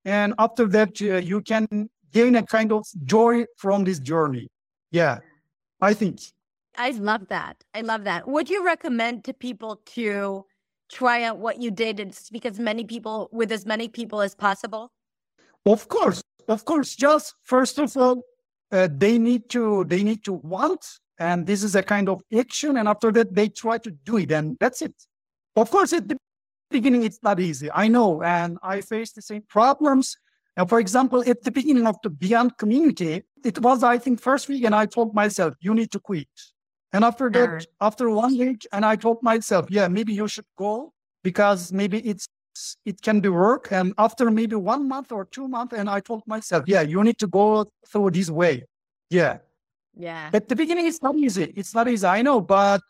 and 0.05 0.33
after 0.39 0.67
that, 0.67 1.01
uh, 1.01 1.17
you 1.17 1.41
can 1.41 1.89
gain 2.13 2.35
a 2.35 2.43
kind 2.43 2.71
of 2.71 2.85
joy 3.03 3.45
from 3.57 3.83
this 3.83 3.99
journey. 3.99 4.47
Yeah, 4.91 5.19
I 5.85 5.93
think. 5.93 6.19
I 6.77 6.89
love 6.91 7.27
that. 7.29 7.63
I 7.73 7.81
love 7.81 8.03
that. 8.03 8.27
Would 8.27 8.49
you 8.49 8.65
recommend 8.65 9.23
to 9.25 9.33
people 9.33 9.81
to 9.97 10.45
try 10.91 11.23
out 11.23 11.37
what 11.37 11.61
you 11.61 11.71
did 11.71 11.99
and 11.99 12.13
speak 12.13 12.45
as 12.45 12.59
many 12.59 12.83
people 12.83 13.29
with 13.31 13.51
as 13.51 13.65
many 13.65 13.87
people 13.87 14.21
as 14.21 14.35
possible? 14.35 14.91
Of 15.65 15.87
course, 15.87 16.21
of 16.47 16.65
course. 16.65 16.95
Just 16.95 17.35
first 17.43 17.79
of 17.79 17.95
all, 17.95 18.23
uh, 18.71 18.87
they 18.91 19.17
need 19.17 19.49
to 19.49 19.85
they 19.85 20.03
need 20.03 20.23
to 20.25 20.33
want 20.33 20.83
and 21.19 21.45
this 21.45 21.63
is 21.63 21.75
a 21.75 21.83
kind 21.83 22.09
of 22.09 22.21
action 22.37 22.77
and 22.77 22.87
after 22.87 23.11
that 23.11 23.33
they 23.33 23.47
try 23.47 23.77
to 23.77 23.91
do 23.91 24.17
it 24.17 24.31
and 24.31 24.57
that's 24.59 24.81
it 24.81 24.93
of 25.55 25.69
course 25.69 25.93
at 25.93 26.07
the 26.07 26.17
beginning 26.69 27.03
it's 27.03 27.19
not 27.23 27.39
easy 27.39 27.69
i 27.73 27.87
know 27.87 28.21
and 28.23 28.57
i 28.63 28.81
faced 28.81 29.15
the 29.15 29.21
same 29.21 29.43
problems 29.47 30.17
and 30.57 30.67
for 30.67 30.79
example 30.79 31.23
at 31.29 31.43
the 31.43 31.51
beginning 31.51 31.87
of 31.87 31.95
the 32.03 32.09
beyond 32.09 32.57
community 32.57 33.23
it 33.45 33.59
was 33.59 33.83
i 33.83 33.97
think 33.97 34.19
first 34.19 34.47
week 34.49 34.63
and 34.63 34.75
i 34.75 34.85
told 34.85 35.13
myself 35.13 35.53
you 35.59 35.73
need 35.73 35.91
to 35.91 35.99
quit 35.99 36.27
and 36.93 37.03
after 37.03 37.29
that 37.29 37.65
after 37.81 38.09
one 38.09 38.37
week 38.37 38.65
and 38.71 38.85
i 38.85 38.95
told 38.95 39.21
myself 39.21 39.65
yeah 39.69 39.87
maybe 39.87 40.13
you 40.13 40.27
should 40.27 40.47
go 40.57 40.91
because 41.23 41.71
maybe 41.71 41.99
it's 41.99 42.27
it 42.85 43.01
can 43.01 43.19
be 43.19 43.29
work 43.29 43.71
and 43.71 43.93
after 43.97 44.31
maybe 44.31 44.55
one 44.55 44.87
month 44.87 45.11
or 45.11 45.25
two 45.25 45.47
months 45.47 45.73
and 45.73 45.89
i 45.89 45.99
told 45.99 46.23
myself 46.25 46.63
yeah 46.67 46.81
you 46.81 47.03
need 47.03 47.17
to 47.17 47.27
go 47.27 47.69
through 47.85 48.09
this 48.11 48.29
way 48.29 48.63
yeah 49.09 49.37
yeah. 49.95 50.29
At 50.33 50.47
the 50.47 50.55
beginning, 50.55 50.87
it's 50.87 51.01
not 51.01 51.15
easy. 51.15 51.53
It's 51.55 51.73
not 51.73 51.87
easy. 51.87 52.05
I 52.05 52.21
know, 52.21 52.41
but 52.41 52.81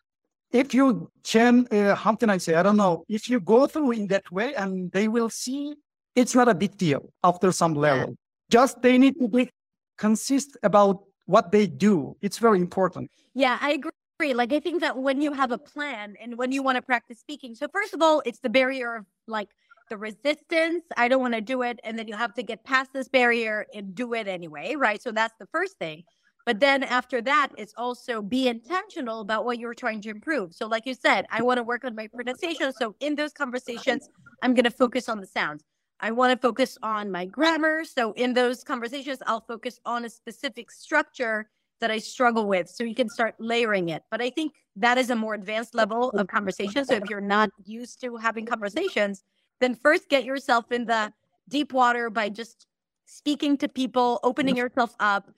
if 0.51 0.73
you 0.73 1.11
can, 1.23 1.67
uh, 1.71 1.95
how 1.95 2.15
can 2.15 2.29
I 2.29 2.37
say? 2.37 2.55
I 2.55 2.63
don't 2.63 2.77
know. 2.77 3.05
If 3.07 3.29
you 3.29 3.39
go 3.39 3.67
through 3.67 3.91
in 3.91 4.07
that 4.07 4.31
way, 4.31 4.55
and 4.55 4.91
they 4.91 5.07
will 5.07 5.29
see, 5.29 5.75
it's 6.15 6.33
not 6.33 6.47
a 6.47 6.55
big 6.55 6.77
deal 6.77 7.09
after 7.23 7.51
some 7.51 7.73
level. 7.73 8.09
Yeah. 8.09 8.15
Just 8.49 8.81
they 8.81 8.97
need 8.97 9.19
to 9.19 9.27
be 9.27 9.49
consist 9.97 10.57
about 10.63 11.03
what 11.25 11.51
they 11.51 11.67
do. 11.67 12.15
It's 12.21 12.37
very 12.37 12.59
important. 12.59 13.09
Yeah, 13.33 13.57
I 13.61 13.71
agree. 13.71 14.33
Like 14.33 14.53
I 14.53 14.59
think 14.59 14.81
that 14.81 14.97
when 14.97 15.21
you 15.21 15.33
have 15.33 15.51
a 15.51 15.57
plan 15.57 16.15
and 16.21 16.37
when 16.37 16.51
you 16.51 16.63
want 16.63 16.77
to 16.77 16.81
practice 16.81 17.19
speaking, 17.19 17.55
so 17.55 17.67
first 17.73 17.93
of 17.93 18.01
all, 18.01 18.21
it's 18.25 18.39
the 18.39 18.49
barrier 18.49 18.95
of 18.95 19.05
like 19.27 19.49
the 19.89 19.97
resistance. 19.97 20.83
I 20.97 21.07
don't 21.07 21.21
want 21.21 21.33
to 21.33 21.41
do 21.41 21.61
it, 21.61 21.79
and 21.83 21.97
then 21.97 22.07
you 22.07 22.15
have 22.15 22.33
to 22.35 22.43
get 22.43 22.63
past 22.63 22.93
this 22.93 23.07
barrier 23.07 23.65
and 23.73 23.93
do 23.93 24.13
it 24.13 24.27
anyway, 24.27 24.75
right? 24.75 25.01
So 25.01 25.11
that's 25.11 25.33
the 25.39 25.47
first 25.47 25.77
thing. 25.77 26.03
But 26.45 26.59
then 26.59 26.83
after 26.83 27.21
that, 27.23 27.49
it's 27.57 27.73
also 27.75 28.21
be 28.21 28.47
intentional 28.47 29.21
about 29.21 29.45
what 29.45 29.57
you're 29.57 29.73
trying 29.73 30.01
to 30.01 30.09
improve. 30.09 30.53
So, 30.53 30.67
like 30.67 30.85
you 30.85 30.93
said, 30.93 31.25
I 31.31 31.41
want 31.41 31.57
to 31.57 31.63
work 31.63 31.83
on 31.83 31.95
my 31.95 32.07
pronunciation. 32.07 32.71
So, 32.71 32.95
in 32.99 33.15
those 33.15 33.33
conversations, 33.33 34.07
I'm 34.43 34.53
going 34.53 34.65
to 34.65 34.71
focus 34.71 35.09
on 35.09 35.19
the 35.19 35.25
sounds. 35.25 35.63
I 35.99 36.11
want 36.11 36.31
to 36.31 36.47
focus 36.47 36.77
on 36.83 37.11
my 37.11 37.25
grammar. 37.25 37.83
So, 37.83 38.11
in 38.13 38.33
those 38.33 38.63
conversations, 38.63 39.19
I'll 39.25 39.41
focus 39.41 39.79
on 39.85 40.05
a 40.05 40.09
specific 40.09 40.71
structure 40.71 41.49
that 41.81 41.91
I 41.91 41.99
struggle 41.99 42.47
with. 42.47 42.69
So, 42.69 42.83
you 42.83 42.95
can 42.95 43.09
start 43.09 43.35
layering 43.39 43.89
it. 43.89 44.03
But 44.11 44.21
I 44.21 44.29
think 44.29 44.53
that 44.75 44.97
is 44.97 45.09
a 45.09 45.15
more 45.15 45.33
advanced 45.33 45.73
level 45.73 46.09
of 46.11 46.27
conversation. 46.27 46.85
So, 46.85 46.95
if 46.95 47.09
you're 47.09 47.21
not 47.21 47.49
used 47.65 48.01
to 48.01 48.17
having 48.17 48.45
conversations, 48.45 49.23
then 49.61 49.75
first 49.75 50.09
get 50.09 50.25
yourself 50.25 50.71
in 50.71 50.85
the 50.85 51.13
deep 51.47 51.73
water 51.73 52.09
by 52.09 52.29
just 52.29 52.67
speaking 53.05 53.57
to 53.57 53.67
people, 53.67 54.19
opening 54.23 54.57
yourself 54.57 54.95
up 54.99 55.29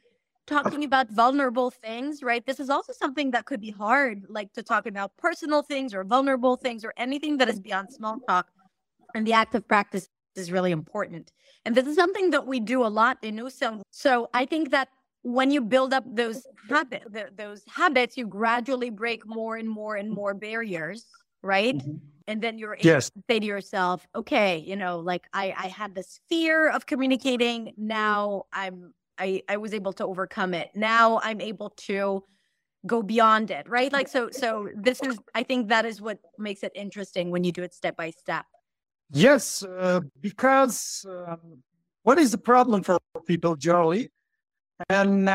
talking 0.47 0.85
about 0.85 1.11
vulnerable 1.11 1.69
things, 1.69 2.23
right? 2.23 2.45
This 2.45 2.59
is 2.59 2.69
also 2.69 2.93
something 2.93 3.31
that 3.31 3.45
could 3.45 3.59
be 3.59 3.69
hard, 3.69 4.23
like 4.29 4.53
to 4.53 4.63
talk 4.63 4.87
about 4.87 5.15
personal 5.17 5.61
things 5.61 5.93
or 5.93 6.03
vulnerable 6.03 6.55
things 6.55 6.83
or 6.83 6.93
anything 6.97 7.37
that 7.37 7.49
is 7.49 7.59
beyond 7.59 7.91
small 7.91 8.17
talk. 8.27 8.47
And 9.13 9.27
the 9.27 9.33
act 9.33 9.53
of 9.55 9.67
practice 9.67 10.09
is 10.37 10.51
really 10.51 10.71
important. 10.71 11.31
And 11.65 11.75
this 11.75 11.87
is 11.87 11.95
something 11.95 12.29
that 12.31 12.47
we 12.47 12.59
do 12.59 12.85
a 12.85 12.87
lot 12.87 13.17
in 13.21 13.37
USO. 13.37 13.81
So 13.91 14.29
I 14.33 14.45
think 14.45 14.71
that 14.71 14.89
when 15.23 15.51
you 15.51 15.61
build 15.61 15.93
up 15.93 16.03
those 16.07 16.47
habits, 16.69 17.05
those 17.35 17.63
habits, 17.67 18.15
you 18.15 18.25
gradually 18.27 18.89
break 18.89 19.25
more 19.25 19.57
and 19.57 19.69
more 19.69 19.95
and 19.95 20.09
more 20.09 20.33
barriers, 20.33 21.05
right? 21.41 21.77
Mm-hmm. 21.77 21.97
And 22.27 22.41
then 22.41 22.57
you're 22.57 22.75
able 22.75 22.85
yes. 22.85 23.09
to 23.09 23.23
say 23.29 23.39
to 23.39 23.45
yourself, 23.45 24.07
okay, 24.15 24.57
you 24.59 24.75
know, 24.75 24.99
like 24.99 25.27
I, 25.33 25.53
I 25.57 25.67
had 25.67 25.95
this 25.95 26.19
fear 26.29 26.69
of 26.69 26.85
communicating. 26.85 27.73
Now 27.77 28.43
I'm 28.53 28.93
I, 29.19 29.41
I 29.49 29.57
was 29.57 29.73
able 29.73 29.93
to 29.93 30.05
overcome 30.05 30.53
it. 30.53 30.69
Now 30.75 31.19
I'm 31.23 31.41
able 31.41 31.71
to 31.87 32.23
go 32.85 33.01
beyond 33.01 33.49
it, 33.49 33.67
right? 33.67 33.91
Like 33.91 34.07
so 34.07 34.29
so 34.31 34.69
this 34.75 35.01
is 35.01 35.17
I 35.33 35.43
think 35.43 35.69
that 35.69 35.85
is 35.85 36.01
what 36.01 36.19
makes 36.37 36.63
it 36.63 36.71
interesting 36.75 37.31
when 37.31 37.43
you 37.43 37.51
do 37.51 37.63
it 37.63 37.73
step 37.73 37.97
by 37.97 38.11
step. 38.11 38.45
Yes, 39.11 39.63
uh, 39.63 40.01
because 40.19 41.05
um, 41.07 41.63
what 42.03 42.17
is 42.17 42.31
the 42.31 42.37
problem 42.37 42.83
for 42.83 42.99
people 43.25 43.55
generally? 43.55 44.11
And 44.89 45.29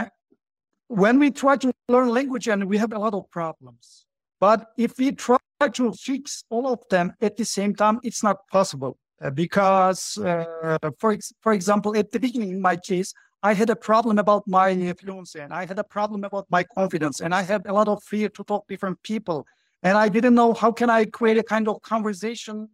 when 0.89 1.19
we 1.19 1.31
try 1.31 1.57
to 1.57 1.73
learn 1.89 2.11
language 2.11 2.49
and 2.49 2.65
we 2.65 2.77
have 2.77 2.93
a 2.93 2.99
lot 2.99 3.15
of 3.15 3.31
problems. 3.31 4.07
But 4.41 4.67
if 4.77 4.99
we 4.99 5.13
try 5.13 5.39
to 5.73 5.93
fix 5.93 6.45
all 6.51 6.67
of 6.67 6.81
them 6.91 7.15
at 7.21 7.37
the 7.37 7.45
same 7.45 7.75
time, 7.75 8.01
it's 8.03 8.23
not 8.23 8.47
possible. 8.49 8.99
Uh, 9.23 9.31
because, 9.31 10.19
uh, 10.19 10.79
for, 10.99 11.13
ex- 11.13 11.33
for 11.41 11.53
example, 11.53 11.97
at 11.97 12.11
the 12.11 12.19
beginning, 12.19 12.51
in 12.51 12.61
my 12.61 12.77
case, 12.77 13.15
I 13.43 13.55
had 13.55 13.71
a 13.71 13.77
problem 13.77 14.19
about 14.19 14.47
my 14.47 14.93
fluency 14.95 15.39
and 15.41 15.53
I 15.53 15.65
had 15.65 15.79
a 15.79 15.85
problem 15.85 16.25
about 16.25 16.47
my 16.51 16.65
confidence 16.65 17.21
and 17.21 17.35
I 17.35 17.43
had 17.43 17.67
a 17.67 17.73
lot 17.73 17.89
of 17.89 18.03
fear 18.03 18.29
to 18.29 18.45
talk 18.45 18.67
different 18.69 19.03
people. 19.03 19.47
And 19.83 19.97
I 19.97 20.09
didn't 20.09 20.35
know 20.35 20.55
how 20.55 20.73
can 20.73 20.91
I 20.91 21.05
create 21.07 21.39
a 21.39 21.43
kind 21.43 21.69
of 21.69 21.81
conversation 21.83 22.69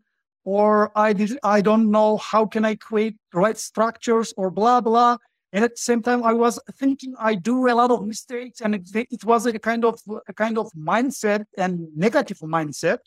or 0.48 0.90
I 0.96 1.12
did 1.12 1.38
I 1.42 1.60
don't 1.60 1.90
know 1.90 2.16
how 2.16 2.46
can 2.46 2.64
I 2.64 2.74
create 2.74 3.16
right 3.34 3.58
structures 3.58 4.32
or 4.38 4.50
blah 4.50 4.80
blah. 4.80 5.18
And 5.52 5.62
at 5.64 5.72
the 5.76 5.84
same 5.90 6.02
time, 6.02 6.22
I 6.24 6.34
was 6.44 6.58
thinking 6.80 7.14
I 7.18 7.34
do 7.34 7.56
a 7.68 7.74
lot 7.80 7.90
of 7.90 8.06
mistakes, 8.06 8.60
and 8.62 8.74
it, 8.74 8.84
it 9.16 9.24
was 9.24 9.46
a 9.46 9.58
kind 9.58 9.84
of 9.84 10.00
a 10.32 10.32
kind 10.32 10.56
of 10.62 10.66
mindset 10.92 11.44
and 11.56 11.72
negative 11.94 12.38
mindset. 12.56 13.02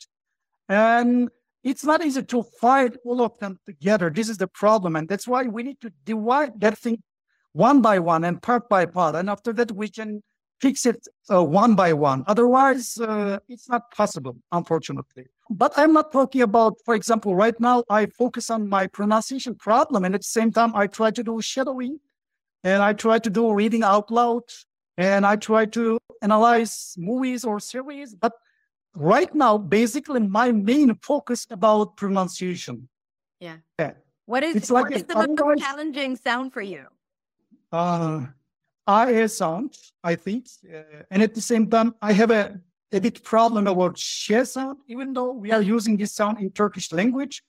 And 0.68 1.30
it's 1.64 1.84
not 1.84 2.04
easy 2.04 2.22
to 2.22 2.42
fight 2.60 2.94
all 3.04 3.20
of 3.22 3.32
them 3.40 3.58
together. 3.66 4.08
This 4.10 4.28
is 4.28 4.38
the 4.38 4.50
problem, 4.62 4.94
and 4.96 5.08
that's 5.08 5.26
why 5.26 5.42
we 5.56 5.62
need 5.68 5.80
to 5.80 5.90
divide 6.04 6.60
that 6.60 6.78
thing 6.78 7.02
one 7.52 7.80
by 7.82 7.98
one 7.98 8.22
and 8.28 8.40
part 8.40 8.68
by 8.68 8.86
part. 8.86 9.14
And 9.16 9.28
after 9.28 9.52
that, 9.58 9.70
we 9.72 9.88
can 9.88 10.22
fix 10.60 10.86
it 10.86 11.00
uh, 11.28 11.42
one 11.42 11.74
by 11.74 11.92
one. 11.92 12.22
Otherwise, 12.32 12.86
uh, 12.98 13.38
it's 13.48 13.68
not 13.68 13.82
possible, 13.90 14.36
unfortunately. 14.52 15.26
But 15.54 15.72
I'm 15.76 15.92
not 15.92 16.12
talking 16.12 16.42
about, 16.42 16.78
for 16.84 16.94
example, 16.94 17.34
right 17.34 17.58
now, 17.60 17.84
I 17.90 18.06
focus 18.06 18.50
on 18.50 18.68
my 18.68 18.86
pronunciation 18.86 19.54
problem. 19.54 20.04
And 20.04 20.14
at 20.14 20.22
the 20.22 20.26
same 20.26 20.50
time, 20.50 20.74
I 20.74 20.86
try 20.86 21.10
to 21.10 21.22
do 21.22 21.40
shadowing 21.40 21.98
and 22.64 22.82
I 22.82 22.92
try 22.92 23.18
to 23.18 23.30
do 23.30 23.52
reading 23.52 23.82
out 23.82 24.10
loud 24.10 24.44
and 24.96 25.26
I 25.26 25.36
try 25.36 25.66
to 25.66 25.98
analyze 26.22 26.94
movies 26.96 27.44
or 27.44 27.60
series. 27.60 28.14
But 28.14 28.32
right 28.94 29.34
now, 29.34 29.58
basically, 29.58 30.20
my 30.20 30.52
main 30.52 30.94
focus 31.02 31.46
about 31.50 31.96
pronunciation. 31.96 32.88
Yeah. 33.40 33.56
yeah. 33.78 33.92
What 34.26 34.44
is, 34.44 34.56
it's 34.56 34.70
like 34.70 34.84
what 34.84 34.92
is 34.92 35.04
the 35.04 35.14
most 35.14 35.62
challenging 35.62 36.16
sound 36.16 36.52
for 36.52 36.62
you? 36.62 36.86
uh, 37.72 38.26
IA 38.88 39.28
sound, 39.28 39.76
I 40.04 40.14
think. 40.14 40.46
Uh, 40.72 41.02
and 41.10 41.22
at 41.22 41.34
the 41.34 41.40
same 41.40 41.68
time, 41.68 41.94
I 42.02 42.12
have 42.12 42.30
a, 42.30 42.60
a 42.92 43.00
bit 43.00 43.22
problem 43.22 43.66
about 43.66 43.98
sh 43.98 44.32
sound, 44.44 44.78
even 44.86 45.12
though 45.12 45.32
we 45.32 45.50
are 45.52 45.62
using 45.62 45.96
this 45.96 46.12
sound 46.12 46.38
in 46.40 46.50
Turkish 46.50 46.92
language. 46.92 47.42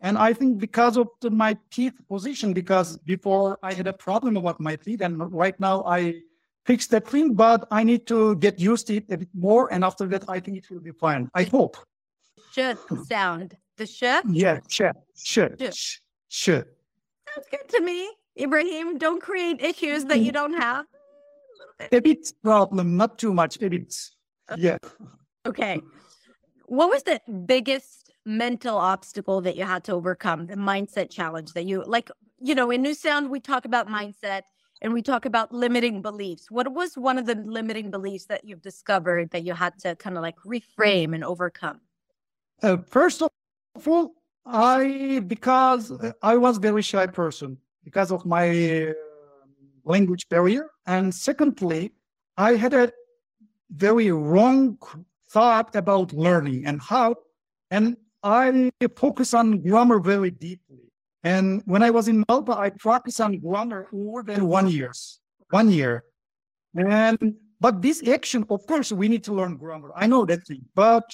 And 0.00 0.16
I 0.16 0.32
think 0.32 0.58
because 0.58 0.96
of 0.96 1.08
the, 1.20 1.30
my 1.30 1.56
teeth 1.70 1.94
position, 2.08 2.52
because 2.52 2.96
before 2.98 3.58
I 3.62 3.74
had 3.74 3.86
a 3.86 3.92
problem 3.92 4.36
about 4.36 4.58
my 4.58 4.76
teeth, 4.76 5.02
and 5.02 5.32
right 5.32 5.58
now 5.60 5.84
I 5.84 6.22
fixed 6.64 6.90
that 6.90 7.06
thing, 7.06 7.34
but 7.34 7.66
I 7.70 7.84
need 7.84 8.06
to 8.06 8.36
get 8.36 8.58
used 8.58 8.86
to 8.86 8.96
it 8.96 9.04
a 9.10 9.18
bit 9.18 9.28
more. 9.34 9.72
And 9.72 9.84
after 9.84 10.06
that, 10.06 10.24
I 10.28 10.40
think 10.40 10.56
it 10.58 10.70
will 10.70 10.80
be 10.80 10.92
fine. 10.92 11.30
I 11.34 11.44
hope. 11.44 11.76
Should 12.52 12.78
sound. 13.06 13.56
The 13.76 13.86
sh? 13.86 14.02
Yeah, 14.30 14.60
sh, 14.68 14.82
sh, 15.14 15.38
sh, 15.70 15.98
sh. 16.28 16.48
Sounds 16.48 17.46
good 17.50 17.68
to 17.68 17.80
me. 17.80 18.10
Ibrahim, 18.38 18.98
don't 18.98 19.20
create 19.20 19.60
issues 19.60 20.04
that 20.06 20.20
you 20.20 20.32
don't 20.32 20.54
have. 20.54 20.86
A 21.92 22.00
bit 22.00 22.32
problem, 22.42 22.96
not 22.96 23.18
too 23.18 23.34
much, 23.34 23.60
a 23.62 23.68
bit. 23.68 23.94
Yeah. 24.56 24.78
Okay. 25.46 25.80
What 26.66 26.90
was 26.90 27.02
the 27.02 27.20
biggest 27.46 28.12
mental 28.24 28.76
obstacle 28.76 29.40
that 29.40 29.56
you 29.56 29.64
had 29.64 29.84
to 29.84 29.92
overcome, 29.92 30.46
the 30.46 30.54
mindset 30.54 31.10
challenge 31.10 31.52
that 31.54 31.64
you 31.64 31.82
like, 31.84 32.10
you 32.40 32.54
know, 32.54 32.70
in 32.70 32.82
New 32.82 32.94
Sound, 32.94 33.30
we 33.30 33.40
talk 33.40 33.64
about 33.64 33.88
mindset 33.88 34.42
and 34.82 34.92
we 34.92 35.02
talk 35.02 35.24
about 35.24 35.52
limiting 35.52 36.02
beliefs. 36.02 36.50
What 36.50 36.72
was 36.72 36.96
one 36.96 37.18
of 37.18 37.26
the 37.26 37.34
limiting 37.34 37.90
beliefs 37.90 38.26
that 38.26 38.44
you've 38.44 38.62
discovered 38.62 39.30
that 39.30 39.44
you 39.44 39.54
had 39.54 39.78
to 39.80 39.96
kind 39.96 40.16
of 40.16 40.22
like 40.22 40.36
reframe 40.46 41.14
and 41.14 41.24
overcome? 41.24 41.80
Uh, 42.62 42.78
first 42.86 43.22
of 43.22 43.30
all, 43.86 44.14
I 44.46 45.22
because 45.26 45.92
I 46.22 46.36
was 46.36 46.58
very 46.58 46.82
shy 46.82 47.06
person 47.06 47.58
because 47.84 48.10
of 48.10 48.24
my 48.24 48.88
uh, 48.88 48.92
language 49.84 50.28
barrier, 50.28 50.70
and 50.86 51.14
secondly, 51.14 51.92
I 52.36 52.56
had 52.56 52.74
a 52.74 52.92
very 53.70 54.10
wrong 54.10 54.78
thought 55.30 55.74
about 55.76 56.12
learning 56.12 56.66
and 56.66 56.80
how, 56.80 57.16
and 57.70 57.96
I 58.22 58.70
focus 58.96 59.34
on 59.34 59.62
grammar 59.62 60.00
very 60.00 60.30
deeply. 60.30 60.90
And 61.22 61.62
when 61.66 61.82
I 61.82 61.90
was 61.90 62.08
in 62.08 62.24
Melbourne, 62.28 62.58
I 62.58 62.70
practiced 62.70 63.20
on 63.20 63.38
grammar 63.38 63.88
more 63.92 64.22
than 64.22 64.46
one 64.46 64.68
years, 64.68 65.20
one 65.50 65.70
year. 65.70 66.04
And 66.74 67.34
but 67.60 67.82
this 67.82 68.06
action, 68.08 68.44
of 68.48 68.66
course, 68.66 68.90
we 68.90 69.08
need 69.08 69.22
to 69.24 69.34
learn 69.34 69.56
grammar. 69.56 69.92
I 69.94 70.06
know 70.06 70.24
that 70.24 70.46
thing, 70.46 70.64
but 70.74 71.04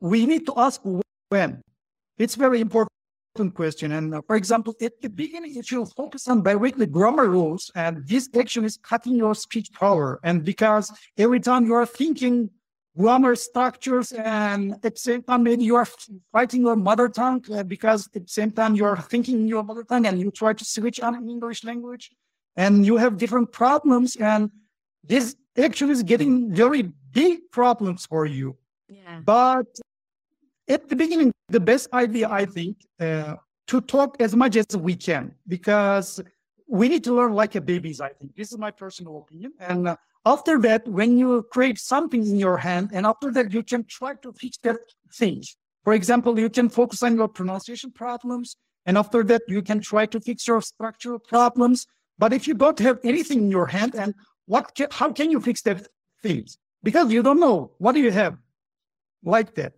we 0.00 0.24
need 0.24 0.46
to 0.46 0.54
ask 0.56 0.80
when. 1.30 1.62
It's 2.18 2.36
very 2.36 2.60
important 2.60 2.95
question. 3.54 3.92
And 3.92 4.14
uh, 4.14 4.22
for 4.26 4.36
example, 4.36 4.74
at 4.80 5.00
the 5.00 5.08
beginning, 5.08 5.56
if 5.56 5.70
you 5.70 5.84
focus 5.84 6.28
on 6.28 6.42
directly 6.42 6.86
grammar 6.86 7.28
rules, 7.28 7.70
and 7.74 8.06
this 8.06 8.28
action 8.38 8.64
is 8.64 8.76
cutting 8.76 9.16
your 9.16 9.34
speech 9.34 9.72
power. 9.72 10.18
And 10.22 10.44
because 10.44 10.92
every 11.16 11.40
time 11.40 11.66
you 11.66 11.74
are 11.74 11.86
thinking 11.86 12.50
grammar 12.96 13.36
structures 13.36 14.12
and 14.12 14.72
at 14.72 14.82
the 14.82 14.92
same 14.96 15.22
time 15.22 15.42
maybe 15.42 15.62
you 15.64 15.76
are 15.76 15.86
fighting 16.32 16.62
your 16.62 16.76
mother 16.76 17.08
tongue 17.08 17.44
uh, 17.52 17.62
because 17.62 18.08
at 18.14 18.22
the 18.22 18.28
same 18.28 18.50
time 18.50 18.74
you 18.74 18.84
are 18.84 18.96
thinking 18.96 19.46
your 19.46 19.62
mother 19.62 19.84
tongue 19.84 20.06
and 20.06 20.18
you 20.18 20.30
try 20.30 20.52
to 20.52 20.64
switch 20.64 20.98
on 21.00 21.14
english 21.28 21.62
language 21.62 22.10
and 22.56 22.86
you 22.86 22.96
have 22.96 23.18
different 23.18 23.52
problems 23.52 24.16
and 24.16 24.50
this 25.04 25.36
actually 25.58 25.92
is 25.92 26.02
getting 26.02 26.50
very 26.54 26.90
big 27.12 27.38
problems 27.50 28.06
for 28.06 28.24
you 28.24 28.56
yeah. 28.88 29.20
but 29.24 29.66
at 30.68 30.88
the 30.88 30.96
beginning 30.96 31.32
the 31.48 31.60
best 31.60 31.88
idea 31.92 32.28
i 32.28 32.44
think 32.44 32.76
uh, 33.00 33.34
to 33.66 33.80
talk 33.80 34.16
as 34.20 34.34
much 34.34 34.56
as 34.56 34.66
we 34.76 34.94
can 34.94 35.34
because 35.48 36.20
we 36.68 36.88
need 36.88 37.04
to 37.04 37.14
learn 37.14 37.32
like 37.32 37.54
a 37.54 37.60
babies 37.60 38.00
i 38.00 38.08
think 38.08 38.34
this 38.36 38.52
is 38.52 38.58
my 38.58 38.70
personal 38.70 39.18
opinion 39.18 39.52
and 39.60 39.88
uh, 39.88 39.96
after 40.26 40.58
that, 40.58 40.86
when 40.88 41.16
you 41.16 41.46
create 41.52 41.78
something 41.78 42.26
in 42.26 42.36
your 42.36 42.56
hand, 42.56 42.90
and 42.92 43.06
after 43.06 43.30
that, 43.30 43.52
you 43.52 43.62
can 43.62 43.84
try 43.84 44.14
to 44.16 44.32
fix 44.32 44.56
that 44.64 44.78
thing. 45.14 45.44
For 45.84 45.92
example, 45.92 46.36
you 46.36 46.50
can 46.50 46.68
focus 46.68 47.04
on 47.04 47.14
your 47.14 47.28
pronunciation 47.28 47.92
problems, 47.92 48.56
and 48.86 48.98
after 48.98 49.22
that, 49.22 49.42
you 49.46 49.62
can 49.62 49.80
try 49.80 50.04
to 50.06 50.20
fix 50.20 50.48
your 50.48 50.60
structural 50.60 51.20
problems. 51.20 51.86
But 52.18 52.32
if 52.32 52.48
you 52.48 52.54
don't 52.54 52.78
have 52.80 52.98
anything 53.04 53.38
in 53.38 53.50
your 53.52 53.66
hand, 53.66 53.94
and 53.94 54.14
what, 54.46 54.74
can, 54.74 54.88
how 54.90 55.12
can 55.12 55.30
you 55.30 55.40
fix 55.40 55.62
that 55.62 55.86
things? 56.24 56.58
Because 56.82 57.12
you 57.12 57.22
don't 57.22 57.38
know 57.38 57.70
what 57.78 57.92
do 57.92 58.00
you 58.00 58.10
have, 58.10 58.36
like 59.22 59.54
that. 59.54 59.74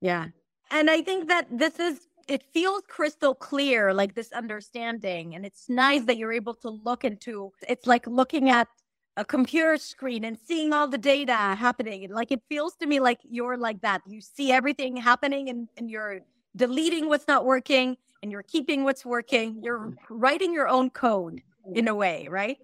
Yeah, 0.00 0.26
and 0.70 0.90
I 0.90 1.02
think 1.02 1.28
that 1.28 1.46
this 1.50 1.78
is 1.78 2.00
it 2.28 2.44
feels 2.52 2.82
crystal 2.88 3.34
clear, 3.34 3.92
like 3.92 4.14
this 4.14 4.32
understanding, 4.32 5.34
and 5.34 5.44
it's 5.44 5.68
nice 5.68 6.04
that 6.04 6.16
you're 6.16 6.32
able 6.32 6.54
to 6.54 6.70
look 6.70 7.04
into. 7.04 7.52
It's 7.68 7.86
like 7.86 8.06
looking 8.06 8.50
at 8.50 8.68
a 9.16 9.24
computer 9.24 9.76
screen 9.76 10.24
and 10.24 10.38
seeing 10.38 10.72
all 10.72 10.88
the 10.88 10.98
data 10.98 11.34
happening. 11.34 12.10
Like 12.10 12.30
it 12.30 12.40
feels 12.48 12.74
to 12.76 12.86
me 12.86 13.00
like 13.00 13.18
you're 13.28 13.56
like 13.56 13.80
that. 13.82 14.02
You 14.06 14.20
see 14.20 14.52
everything 14.52 14.96
happening 14.96 15.48
and, 15.50 15.68
and 15.76 15.90
you're 15.90 16.20
deleting 16.56 17.08
what's 17.08 17.26
not 17.28 17.44
working 17.44 17.96
and 18.22 18.30
you're 18.30 18.44
keeping 18.44 18.84
what's 18.84 19.04
working. 19.04 19.60
You're 19.62 19.92
writing 20.08 20.54
your 20.54 20.68
own 20.68 20.90
code 20.90 21.42
in 21.74 21.88
a 21.88 21.94
way, 21.94 22.28
right? 22.30 22.58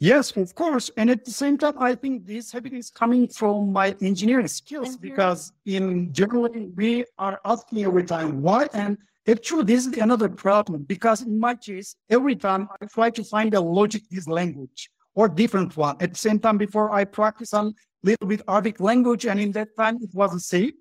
Yes, 0.00 0.36
of 0.36 0.54
course. 0.54 0.90
And 0.96 1.08
at 1.08 1.24
the 1.24 1.30
same 1.30 1.56
time, 1.56 1.74
I 1.78 1.94
think 1.94 2.26
this 2.26 2.50
habit 2.52 2.72
is 2.72 2.90
coming 2.90 3.28
from 3.28 3.72
my 3.72 3.94
engineering 4.00 4.48
skills 4.48 4.96
mm-hmm. 4.96 5.08
because 5.08 5.52
in 5.66 6.12
generally 6.12 6.68
we 6.74 7.04
are 7.18 7.40
asking 7.44 7.84
every 7.84 8.04
time 8.04 8.42
why. 8.42 8.66
And 8.74 8.98
actually, 9.28 9.64
this 9.64 9.86
is 9.86 9.96
another 9.98 10.28
problem 10.28 10.82
because 10.82 11.22
in 11.22 11.38
my 11.38 11.54
case, 11.54 11.94
every 12.10 12.34
time 12.34 12.68
I 12.80 12.86
try 12.86 13.10
to 13.10 13.24
find 13.24 13.54
a 13.54 13.60
logic 13.60 14.02
this 14.10 14.26
language 14.26 14.90
or 15.14 15.28
different 15.28 15.76
one. 15.76 15.96
At 16.00 16.10
the 16.10 16.18
same 16.18 16.38
time, 16.38 16.58
before 16.58 16.90
I 16.90 17.04
practice 17.04 17.52
a 17.52 17.72
little 18.02 18.26
bit 18.26 18.42
Arabic 18.48 18.80
language, 18.80 19.26
and 19.26 19.38
in 19.38 19.52
that 19.52 19.76
time 19.76 19.98
it 20.02 20.10
wasn't 20.12 20.42
safe. 20.42 20.74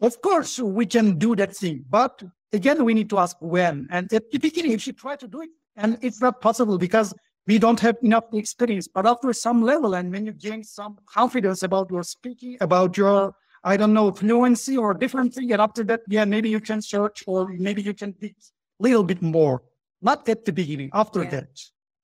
Of 0.00 0.20
course, 0.20 0.58
we 0.58 0.84
can 0.86 1.18
do 1.18 1.34
that 1.36 1.56
thing, 1.56 1.84
but 1.88 2.22
again, 2.52 2.84
we 2.84 2.92
need 2.94 3.08
to 3.10 3.18
ask 3.18 3.36
when. 3.40 3.86
And 3.90 4.12
at 4.12 4.30
the 4.30 4.38
beginning, 4.38 4.72
if 4.72 4.86
you 4.86 4.92
try 4.92 5.16
to 5.16 5.28
do 5.28 5.42
it, 5.42 5.50
and 5.76 5.98
it's 6.02 6.20
not 6.20 6.40
possible 6.40 6.78
because 6.78 7.14
we 7.46 7.58
don't 7.58 7.80
have 7.80 7.96
enough 8.02 8.24
experience. 8.32 8.88
But 8.88 9.06
after 9.06 9.32
some 9.32 9.62
level, 9.62 9.94
and 9.94 10.12
when 10.12 10.26
you 10.26 10.32
gain 10.32 10.64
some 10.64 10.98
confidence 11.06 11.62
about 11.62 11.90
your 11.90 12.02
speaking, 12.02 12.58
about 12.60 12.96
your 12.96 13.34
I 13.64 13.76
don't 13.76 13.92
know 13.92 14.12
fluency 14.12 14.76
or 14.76 14.94
different 14.94 15.34
thing, 15.34 15.52
and 15.52 15.60
after 15.60 15.82
that, 15.84 16.00
yeah, 16.08 16.24
maybe 16.24 16.48
you 16.48 16.60
can 16.60 16.80
search 16.82 17.24
or 17.26 17.48
maybe 17.48 17.82
you 17.82 17.94
can 17.94 18.12
teach 18.14 18.36
a 18.80 18.82
little 18.82 19.04
bit 19.04 19.22
more. 19.22 19.62
Not 20.02 20.28
at 20.28 20.44
the 20.44 20.52
beginning, 20.52 20.90
after 20.92 21.24
yeah. 21.24 21.30
that. 21.30 21.48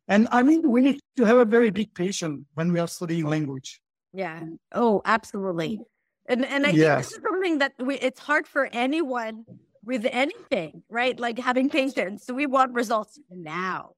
And 0.09 0.27
I 0.33 0.43
mean, 0.43 0.69
we 0.69 0.81
need 0.81 1.01
to 1.17 1.25
have 1.25 1.37
a 1.37 1.45
very 1.45 1.71
big 1.71 1.95
patience 1.95 2.45
when 2.55 2.73
we 2.73 2.81
are 2.81 2.89
studying 2.89 3.27
language. 3.27 3.81
Yeah. 4.13 4.43
Oh, 4.73 5.03
absolutely. 5.05 5.81
And 6.27 6.45
and 6.45 6.67
I 6.67 6.71
yes. 6.71 6.77
think 6.77 6.99
this 6.99 7.13
is 7.13 7.21
something 7.23 7.59
that 7.59 7.73
we, 7.79 7.99
it's 7.99 8.21
hard 8.21 8.47
for 8.47 8.69
anyone 8.73 9.45
with 9.85 10.07
anything, 10.11 10.83
right? 10.89 11.19
Like 11.19 11.39
having 11.39 11.69
patience. 11.69 12.25
So 12.25 12.35
we 12.35 12.47
want 12.47 12.73
results 12.75 13.19
now. 13.31 13.93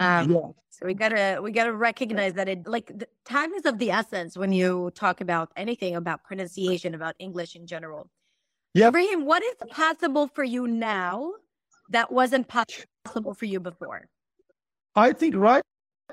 Um, 0.00 0.30
yeah. 0.30 0.40
So 0.70 0.86
we 0.86 0.94
gotta 0.94 1.38
we 1.40 1.52
gotta 1.52 1.72
recognize 1.72 2.32
that 2.34 2.48
it 2.48 2.66
like 2.66 2.92
time 3.24 3.52
is 3.52 3.64
of 3.64 3.78
the 3.78 3.90
essence 3.90 4.36
when 4.36 4.52
you 4.52 4.90
talk 4.94 5.20
about 5.20 5.50
anything 5.56 5.94
about 5.94 6.24
pronunciation, 6.24 6.94
about 6.94 7.14
English 7.18 7.54
in 7.54 7.66
general. 7.66 8.10
Yeah. 8.74 8.88
Ibrahim, 8.88 9.24
what 9.24 9.42
is 9.44 9.54
possible 9.70 10.26
for 10.34 10.42
you 10.42 10.66
now 10.66 11.32
that 11.90 12.10
wasn't 12.10 12.48
possible 12.48 13.34
for 13.34 13.44
you 13.44 13.60
before? 13.60 14.08
I 14.96 15.12
think 15.12 15.36
right 15.36 15.62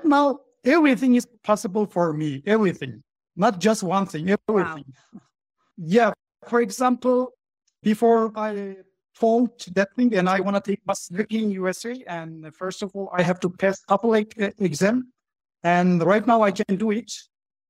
now 0.04 0.40
everything 0.64 1.16
is 1.16 1.26
possible 1.42 1.86
for 1.86 2.12
me. 2.12 2.42
Everything, 2.46 3.02
not 3.34 3.58
just 3.58 3.82
one 3.82 4.06
thing. 4.06 4.30
Everything. 4.48 4.84
Wow. 5.12 5.20
Yeah. 5.76 6.12
For 6.48 6.60
example, 6.60 7.32
before 7.82 8.30
I 8.36 8.76
found 9.14 9.50
that 9.74 9.94
thing 9.94 10.14
and 10.14 10.28
I 10.28 10.40
want 10.40 10.56
to 10.56 10.70
take 10.70 10.80
master 10.86 11.26
in 11.30 11.50
USA, 11.50 12.02
and 12.06 12.54
first 12.54 12.82
of 12.82 12.90
all, 12.94 13.10
I 13.12 13.22
have 13.22 13.40
to 13.40 13.50
pass 13.50 13.80
couple 13.84 14.14
exam, 14.14 15.12
and 15.62 16.02
right 16.02 16.26
now 16.26 16.42
I 16.42 16.50
can 16.50 16.76
do 16.76 16.90
it. 16.90 17.12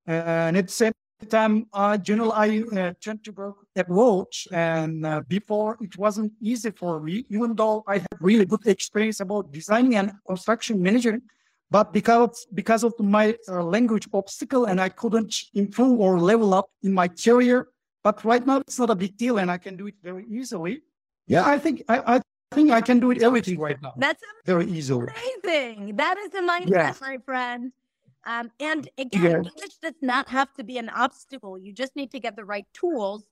And 0.05 0.57
at 0.57 0.67
the 0.67 0.73
same 0.73 0.93
time, 1.29 1.67
uh, 1.73 1.97
general, 1.97 2.31
I 2.33 2.63
uh, 2.75 2.93
to 3.01 3.31
work 3.31 3.55
approach, 3.75 4.47
and 4.51 5.05
uh, 5.05 5.21
before 5.27 5.77
it 5.81 5.97
wasn't 5.97 6.33
easy 6.41 6.71
for 6.71 6.99
me, 6.99 7.25
even 7.29 7.55
though 7.55 7.83
I 7.87 7.99
have 7.99 8.19
really 8.19 8.45
good 8.45 8.65
experience 8.67 9.19
about 9.19 9.51
designing 9.51 9.95
and 9.95 10.11
construction 10.27 10.81
management. 10.81 11.23
But 11.71 11.91
because 11.91 12.45
because 12.53 12.83
of 12.83 12.93
my 12.99 13.35
uh, 13.47 13.63
language 13.63 14.07
obstacle, 14.13 14.65
and 14.65 14.79
I 14.79 14.89
couldn't 14.89 15.33
improve 15.53 15.99
or 15.99 16.19
level 16.19 16.53
up 16.53 16.69
in 16.83 16.93
my 16.93 17.07
career. 17.07 17.67
But 18.03 18.23
right 18.25 18.45
now, 18.45 18.57
it's 18.57 18.77
not 18.77 18.89
a 18.89 18.95
big 18.95 19.15
deal, 19.17 19.37
and 19.39 19.49
I 19.49 19.57
can 19.57 19.77
do 19.77 19.87
it 19.87 19.95
very 20.03 20.25
easily. 20.29 20.83
Yeah, 21.27 21.45
I 21.45 21.57
think 21.57 21.83
I, 21.87 22.15
I 22.15 22.21
think 22.53 22.71
I 22.71 22.81
can 22.81 22.99
do 22.99 23.11
it 23.11 23.21
everything 23.21 23.59
right 23.59 23.81
now. 23.81 23.93
That's 23.97 24.23
very 24.45 24.65
easily. 24.69 25.07
Amazing. 25.43 25.95
That 25.95 26.17
is 26.17 26.33
a 26.33 26.41
mindset, 26.41 26.69
yes. 26.69 27.01
my 27.01 27.17
friend. 27.25 27.71
Um, 28.25 28.51
and 28.59 28.89
again, 28.97 29.43
yes. 29.43 29.53
English 29.53 29.75
does 29.81 29.95
not 30.01 30.29
have 30.29 30.53
to 30.53 30.63
be 30.63 30.77
an 30.77 30.89
obstacle. 30.89 31.57
You 31.57 31.73
just 31.73 31.95
need 31.95 32.11
to 32.11 32.19
get 32.19 32.35
the 32.35 32.45
right 32.45 32.65
tools 32.73 33.25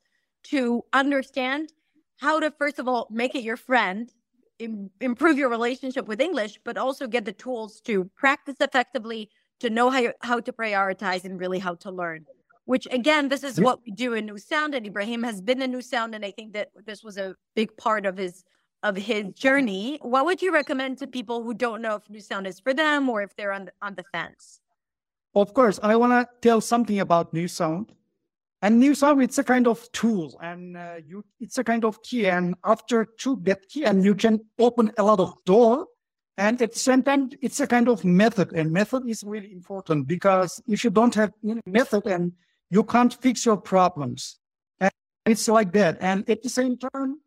to 0.43 0.84
understand 0.91 1.71
how 2.17 2.39
to, 2.39 2.51
first 2.51 2.77
of 2.80 2.88
all, 2.88 3.08
make 3.10 3.36
it 3.36 3.43
your 3.43 3.58
friend, 3.58 4.12
Im- 4.60 4.91
improve 4.99 5.38
your 5.38 5.49
relationship 5.49 6.08
with 6.08 6.19
English, 6.19 6.60
but 6.63 6.77
also 6.77 7.08
get 7.08 7.25
the 7.25 7.32
tools 7.32 7.82
to 7.82 8.06
practice 8.15 8.58
effectively, 8.60 9.30
to 9.60 9.69
know 9.69 9.89
how, 9.89 10.13
how 10.21 10.39
to 10.39 10.51
prioritize, 10.51 11.23
and 11.23 11.39
really 11.39 11.60
how 11.60 11.75
to 11.75 11.91
learn. 11.91 12.25
Which, 12.65 12.88
again, 12.91 13.30
this 13.30 13.43
is 13.43 13.60
what 13.60 13.80
we 13.86 13.91
do 13.91 14.13
in 14.13 14.26
New 14.26 14.38
Sound. 14.38 14.76
And 14.76 14.86
Ibrahim 14.86 15.24
has 15.24 15.41
been 15.41 15.62
in 15.62 15.71
New 15.71 15.82
Sound, 15.82 16.15
and 16.15 16.24
I 16.24 16.32
think 16.32 16.54
that 16.54 16.69
this 16.86 17.04
was 17.04 17.17
a 17.17 17.36
big 17.56 17.76
part 17.78 18.06
of 18.06 18.17
his 18.17 18.43
of 18.84 18.95
his 18.95 19.34
journey. 19.34 20.00
What 20.02 20.26
would 20.26 20.41
you 20.41 20.52
recommend 20.52 20.97
to 21.00 21.08
people 21.08 21.43
who 21.43 21.54
don't 21.54 21.82
know 21.82 21.95
if 21.95 22.10
New 22.10 22.19
Sound 22.19 22.47
is 22.47 22.60
for 22.60 22.74
them 22.74 23.10
or 23.10 23.21
if 23.21 23.36
they're 23.36 23.52
on 23.52 23.65
the, 23.65 23.71
on 23.82 23.95
the 23.95 24.04
fence? 24.12 24.60
Of 25.36 25.54
course, 25.54 25.80
I 25.82 25.95
want 25.95 26.12
to 26.12 26.28
tell 26.41 26.62
something 26.62 27.00
about 27.00 27.34
New 27.34 27.47
Sound. 27.47 27.91
And 28.63 28.80
New 28.80 28.93
Sound, 28.93 29.21
it's 29.24 29.38
a 29.38 29.43
kind 29.43 29.67
of 29.67 29.91
tool 29.91 30.38
and 30.41 30.78
uh, 30.78 30.95
you, 31.06 31.24
it's 31.39 31.58
a 31.58 31.63
kind 31.63 31.84
of 31.84 32.02
key. 32.04 32.28
And 32.28 32.56
after 32.63 33.06
to 33.19 33.39
that 33.43 33.67
key, 33.69 33.86
and 33.86 34.04
you 34.04 34.13
can 34.13 34.39
open 34.60 34.91
a 34.97 35.04
lot 35.04 35.19
of 35.19 35.34
door. 35.45 35.88
And 36.38 36.62
at 36.62 36.74
the 36.74 36.80
same 36.80 37.04
time, 37.04 37.30
it's 37.41 37.60
a 37.60 37.67
kind 37.67 37.88
of 37.88 38.04
method. 38.04 38.54
And 38.54 38.71
method 38.71 39.08
is 39.08 39.24
really 39.24 39.52
important 39.52 40.08
because 40.08 40.62
if 40.67 40.84
you 40.84 40.89
don't 40.89 41.13
have 41.15 41.32
any 41.43 41.62
method 41.65 42.06
and 42.08 42.34
you 42.71 42.84
can't 42.84 43.13
fix 43.13 43.45
your 43.45 43.57
problems. 43.57 44.39
And 44.79 44.91
it's 45.25 45.47
like 45.47 45.71
that. 45.73 45.97
And 46.01 46.27
at 46.27 46.41
the 46.41 46.49
same 46.49 46.77
time, 46.77 47.19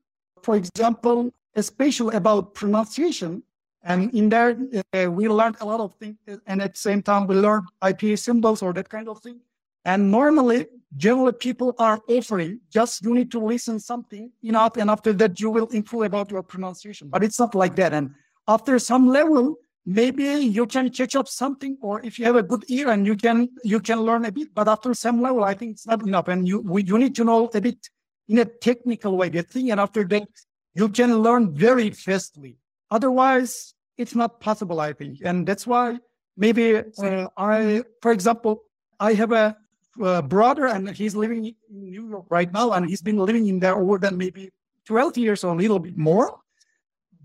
for 0.43 0.57
example, 0.57 1.31
especially 1.55 2.17
about 2.17 2.55
pronunciation. 2.55 3.45
And 3.85 4.13
in 4.15 4.31
there, 4.31 4.57
uh, 4.95 5.11
we 5.11 5.29
learned 5.29 5.57
a 5.61 5.67
lot 5.67 5.81
of 5.81 5.95
things. 5.95 6.17
And 6.47 6.61
at 6.61 6.73
the 6.75 6.81
same 6.81 7.03
time, 7.03 7.27
we 7.27 7.37
learned 7.37 7.69
IPA 7.83 8.19
symbols 8.19 8.63
or 8.63 8.73
that 8.73 8.89
kind 8.89 9.09
of 9.09 9.21
thing. 9.21 9.41
And 9.85 10.11
normally, 10.11 10.67
generally 10.97 11.33
people 11.33 11.75
are 11.79 12.01
offering 12.09 12.61
just 12.71 13.05
you 13.05 13.15
need 13.15 13.31
to 13.33 13.39
listen 13.39 13.79
something 13.79 14.31
enough, 14.43 14.77
and 14.79 14.89
after 14.89 15.13
that 15.13 15.39
you 15.41 15.51
will 15.51 15.67
improve 15.69 16.03
about 16.05 16.31
your 16.31 16.43
pronunciation. 16.43 17.09
But 17.09 17.23
it's 17.23 17.39
not 17.39 17.55
like 17.55 17.77
that. 17.77 17.93
And 17.93 18.15
after 18.49 18.79
some 18.79 19.09
level, 19.09 19.57
maybe 19.87 20.25
you 20.25 20.67
can 20.67 20.91
catch 20.91 21.15
up 21.17 21.29
something, 21.29 21.77
or 21.81 22.05
if 22.05 22.19
you 22.19 22.25
have 22.25 22.37
a 22.37 22.43
good 22.43 22.65
ear 22.69 22.89
and 22.91 23.07
you 23.07 23.17
can 23.17 23.49
you 23.63 23.81
can 23.81 24.01
learn 24.01 24.25
a 24.25 24.33
bit. 24.33 24.55
But 24.55 24.69
after 24.69 24.95
some 24.95 25.21
level, 25.21 25.45
I 25.45 25.55
think 25.55 25.73
it's 25.73 25.87
not 25.87 26.03
enough, 26.07 26.29
and 26.29 26.47
you 26.47 26.61
we, 26.61 26.83
you 26.85 26.99
need 26.99 27.15
to 27.17 27.25
know 27.25 27.51
a 27.55 27.61
bit 27.61 27.89
in 28.29 28.39
a 28.39 28.45
technical 28.45 29.17
way 29.17 29.29
the 29.29 29.43
thing, 29.43 29.71
and 29.71 29.81
after 29.81 30.05
that 30.05 30.29
you 30.75 30.89
can 30.89 31.19
learn 31.19 31.55
very 31.55 31.91
fastly. 31.91 32.57
Otherwise, 32.91 33.75
it's 33.97 34.15
not 34.15 34.41
possible, 34.41 34.81
I 34.81 34.93
think, 34.93 35.19
and 35.25 35.47
that's 35.47 35.67
why 35.67 35.99
maybe 36.37 36.77
uh, 36.77 37.29
I, 37.37 37.83
for 38.03 38.13
example, 38.13 38.65
I 38.99 39.15
have 39.15 39.33
a 39.33 39.57
uh, 40.03 40.23
brother, 40.23 40.67
and 40.67 40.89
he's 40.91 41.15
living 41.15 41.47
in 41.47 41.55
New 41.71 42.09
York 42.09 42.27
right 42.29 42.53
now, 42.53 42.73
and 42.73 42.89
he's 42.89 43.03
been 43.03 43.19
living 43.19 43.47
in 43.47 43.61
there 43.61 43.77
over 43.77 43.99
than 43.99 44.17
maybe 44.17 44.51
12 44.87 45.17
years 45.19 45.45
or 45.45 45.55
a 45.55 45.57
little 45.57 45.79
bit 45.79 45.97
more. 45.97 46.41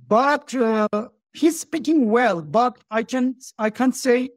But 0.08 0.54
uh, 0.56 0.88
he's 1.34 1.60
speaking 1.60 2.10
well, 2.10 2.42
but 2.42 2.78
I 2.90 3.04
can 3.04 3.36
I 3.58 3.70
can't 3.70 3.96
say 3.96 4.30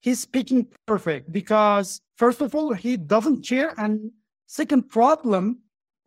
he's 0.00 0.20
speaking 0.20 0.66
perfect 0.86 1.32
because 1.32 2.00
first 2.16 2.40
of 2.40 2.54
all 2.54 2.72
he 2.72 2.96
doesn't 2.96 3.46
care, 3.46 3.74
and 3.76 4.10
second 4.46 4.88
problem, 4.88 5.60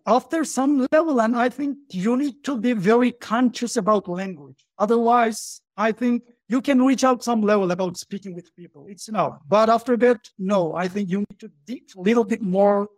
after 0.06 0.44
some 0.44 0.88
level, 0.92 1.22
and 1.22 1.36
I 1.36 1.50
think 1.50 1.78
you 1.92 2.18
need 2.18 2.44
to 2.44 2.58
be 2.58 2.74
very 2.74 3.12
conscious 3.12 3.78
about 3.78 4.08
language. 4.08 4.66
Otherwise, 4.78 5.62
I 5.78 5.92
think 5.92 6.24
you 6.50 6.62
can 6.62 6.82
reach 6.82 7.04
out 7.04 7.24
some 7.24 7.42
level 7.42 7.72
about 7.72 7.98
speaking 7.98 8.36
with 8.36 8.54
people. 8.56 8.86
It's 8.90 9.08
enough. 9.08 9.40
But 9.48 9.70
after 9.70 9.96
that, 9.98 10.30
no, 10.38 10.76
I 10.76 10.88
think 10.88 11.10
you 11.10 11.20
need 11.20 11.40
to 11.40 11.52
dig 11.66 11.84
a 11.98 12.02
little 12.02 12.24
bit 12.24 12.42
more 12.42 12.90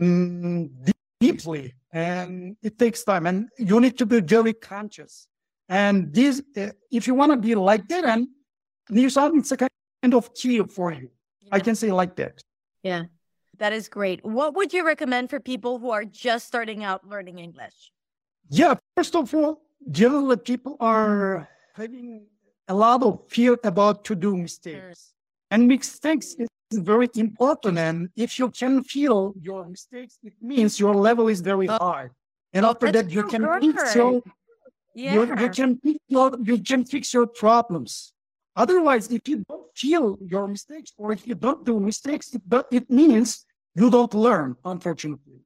um, 0.00 0.70
deeply. 1.20 1.74
And 1.92 2.56
it 2.62 2.78
takes 2.78 3.04
time. 3.04 3.26
And 3.26 3.48
you 3.58 3.78
need 3.78 3.98
to 3.98 4.06
be 4.06 4.20
very 4.20 4.52
conscious. 4.54 5.28
And 5.68 6.12
this, 6.12 6.42
uh, 6.56 6.68
if 6.90 7.06
you 7.06 7.14
want 7.14 7.32
to 7.32 7.36
be 7.36 7.54
like 7.54 7.88
that, 7.88 8.04
and 8.04 8.28
New 8.90 9.08
Sound, 9.08 9.38
it's 9.38 9.52
a 9.52 9.56
kind 9.56 10.14
of 10.14 10.34
key 10.34 10.62
for 10.62 10.92
you. 10.92 11.10
Yeah. 11.40 11.48
I 11.52 11.60
can 11.60 11.74
say 11.74 11.90
like 11.90 12.16
that. 12.16 12.42
Yeah, 12.82 13.04
that 13.58 13.72
is 13.72 13.88
great. 13.88 14.24
What 14.24 14.54
would 14.54 14.72
you 14.72 14.84
recommend 14.84 15.30
for 15.30 15.40
people 15.40 15.78
who 15.78 15.90
are 15.90 16.04
just 16.04 16.46
starting 16.46 16.84
out 16.84 17.08
learning 17.08 17.38
English? 17.38 17.92
Yeah, 18.50 18.74
first 18.96 19.16
of 19.16 19.34
all, 19.34 19.62
generally 19.90 20.36
people 20.36 20.76
are 20.80 21.48
having 21.74 22.26
a 22.68 22.74
lot 22.74 23.02
of 23.02 23.20
fear 23.28 23.56
about 23.64 24.04
to 24.04 24.14
do 24.14 24.36
mistakes. 24.36 25.14
And 25.50 25.68
mistakes 25.68 26.34
is 26.38 26.48
very 26.72 27.08
important. 27.14 27.78
And 27.78 28.08
if 28.16 28.38
you 28.38 28.50
can 28.50 28.82
feel 28.82 29.34
your 29.40 29.66
mistakes, 29.66 30.18
it 30.22 30.34
means 30.40 30.80
your 30.80 30.94
level 30.94 31.28
is 31.28 31.40
very 31.40 31.68
oh. 31.68 31.78
high. 31.78 32.08
And 32.52 32.64
after 32.64 32.90
that, 32.92 33.10
you 33.10 33.24
can 33.24 33.42
fix 33.60 33.94
your, 33.94 34.22
yeah. 34.94 35.14
you, 35.14 35.20
you 35.40 35.50
can 35.50 35.78
fix 35.78 35.98
your, 36.08 36.36
you 36.42 36.58
can 36.58 36.84
fix 36.84 37.12
your 37.12 37.26
problems. 37.26 38.12
Otherwise, 38.56 39.10
if 39.10 39.28
you 39.28 39.44
don't 39.48 39.66
feel 39.76 40.16
your 40.20 40.46
mistakes 40.46 40.92
or 40.96 41.12
if 41.12 41.26
you 41.26 41.34
don't 41.34 41.64
do 41.64 41.80
mistakes, 41.80 42.32
it, 42.34 42.42
it 42.70 42.90
means 42.90 43.44
you 43.74 43.90
don't 43.90 44.14
learn, 44.14 44.56
unfortunately. 44.64 45.40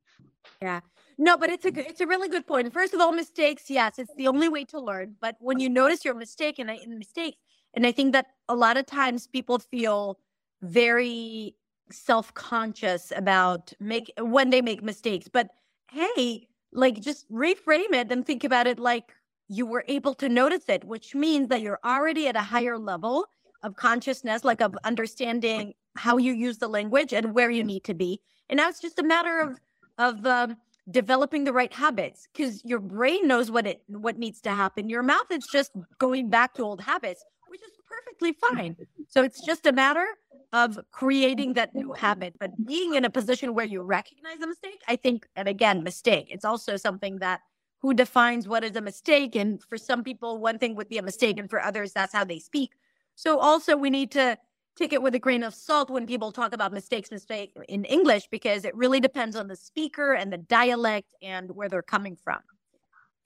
Yeah. 0.60 0.80
No, 1.16 1.36
but 1.36 1.50
it's 1.50 1.64
a 1.64 1.70
good, 1.70 1.86
it's 1.86 2.00
a 2.00 2.06
really 2.06 2.28
good 2.28 2.46
point. 2.46 2.72
First 2.72 2.94
of 2.94 3.00
all, 3.00 3.12
mistakes, 3.12 3.68
yes, 3.68 3.98
it's 3.98 4.14
the 4.16 4.28
only 4.28 4.48
way 4.48 4.64
to 4.66 4.78
learn. 4.78 5.16
But 5.20 5.36
when 5.40 5.58
you 5.58 5.68
notice 5.68 6.04
your 6.04 6.14
mistake 6.14 6.58
and, 6.58 6.70
and 6.70 6.98
mistakes, 6.98 7.38
and 7.74 7.86
I 7.86 7.92
think 7.92 8.12
that 8.12 8.26
a 8.48 8.54
lot 8.54 8.76
of 8.76 8.86
times 8.86 9.26
people 9.26 9.58
feel 9.58 10.18
very 10.62 11.56
self-conscious 11.90 13.12
about 13.16 13.72
make 13.80 14.12
when 14.18 14.50
they 14.50 14.62
make 14.62 14.82
mistakes. 14.82 15.28
But 15.28 15.48
hey, 15.90 16.48
like 16.72 17.00
just 17.00 17.30
reframe 17.32 17.92
it 17.92 18.12
and 18.12 18.24
think 18.24 18.44
about 18.44 18.66
it 18.66 18.78
like 18.78 19.14
you 19.48 19.66
were 19.66 19.84
able 19.88 20.14
to 20.14 20.28
notice 20.28 20.68
it, 20.68 20.84
which 20.84 21.14
means 21.14 21.48
that 21.48 21.60
you're 21.60 21.80
already 21.84 22.28
at 22.28 22.36
a 22.36 22.40
higher 22.40 22.78
level 22.78 23.26
of 23.62 23.76
consciousness, 23.76 24.44
like 24.44 24.60
of 24.60 24.76
understanding 24.84 25.74
how 25.96 26.16
you 26.16 26.32
use 26.32 26.58
the 26.58 26.68
language 26.68 27.12
and 27.12 27.34
where 27.34 27.50
you 27.50 27.64
need 27.64 27.84
to 27.84 27.94
be. 27.94 28.20
And 28.48 28.58
now 28.58 28.68
it's 28.68 28.80
just 28.80 28.98
a 28.98 29.02
matter 29.02 29.40
of 29.40 29.58
of 29.98 30.24
um, 30.26 30.56
developing 30.90 31.42
the 31.42 31.52
right 31.52 31.72
habits 31.72 32.28
because 32.32 32.64
your 32.64 32.78
brain 32.78 33.26
knows 33.26 33.50
what 33.50 33.66
it 33.66 33.82
what 33.88 34.18
needs 34.18 34.40
to 34.42 34.50
happen. 34.50 34.88
Your 34.88 35.02
mouth 35.02 35.30
is 35.30 35.46
just 35.50 35.72
going 35.98 36.30
back 36.30 36.54
to 36.54 36.62
old 36.62 36.80
habits 36.80 37.24
which 37.48 37.62
is 37.62 37.70
perfectly 37.86 38.32
fine. 38.32 38.76
So 39.08 39.22
it's 39.22 39.44
just 39.44 39.66
a 39.66 39.72
matter 39.72 40.06
of 40.52 40.78
creating 40.92 41.54
that 41.54 41.74
new 41.74 41.92
habit. 41.92 42.34
But 42.38 42.50
being 42.66 42.94
in 42.94 43.04
a 43.04 43.10
position 43.10 43.54
where 43.54 43.64
you 43.66 43.82
recognize 43.82 44.40
a 44.42 44.46
mistake 44.46 44.80
i 44.86 44.96
think 44.96 45.26
and 45.36 45.48
again 45.48 45.82
mistake 45.82 46.28
it's 46.30 46.44
also 46.44 46.76
something 46.76 47.18
that 47.18 47.40
who 47.80 47.94
defines 47.94 48.48
what 48.48 48.64
is 48.64 48.76
a 48.76 48.80
mistake 48.80 49.36
and 49.36 49.62
for 49.62 49.76
some 49.76 50.02
people 50.02 50.38
one 50.38 50.58
thing 50.58 50.74
would 50.74 50.88
be 50.88 50.98
a 50.98 51.02
mistake 51.02 51.38
and 51.38 51.48
for 51.48 51.60
others 51.60 51.92
that's 51.92 52.12
how 52.12 52.24
they 52.24 52.38
speak. 52.38 52.72
So 53.14 53.38
also 53.38 53.76
we 53.76 53.90
need 53.90 54.10
to 54.12 54.38
take 54.76 54.92
it 54.92 55.02
with 55.02 55.14
a 55.14 55.18
grain 55.18 55.42
of 55.42 55.54
salt 55.54 55.90
when 55.90 56.06
people 56.06 56.30
talk 56.30 56.52
about 56.52 56.72
mistakes 56.72 57.10
mistake 57.10 57.52
in 57.68 57.84
english 57.84 58.28
because 58.30 58.64
it 58.64 58.74
really 58.76 59.00
depends 59.00 59.34
on 59.34 59.48
the 59.48 59.56
speaker 59.56 60.12
and 60.12 60.32
the 60.32 60.38
dialect 60.38 61.14
and 61.20 61.50
where 61.50 61.68
they're 61.68 61.82
coming 61.82 62.16
from. 62.16 62.38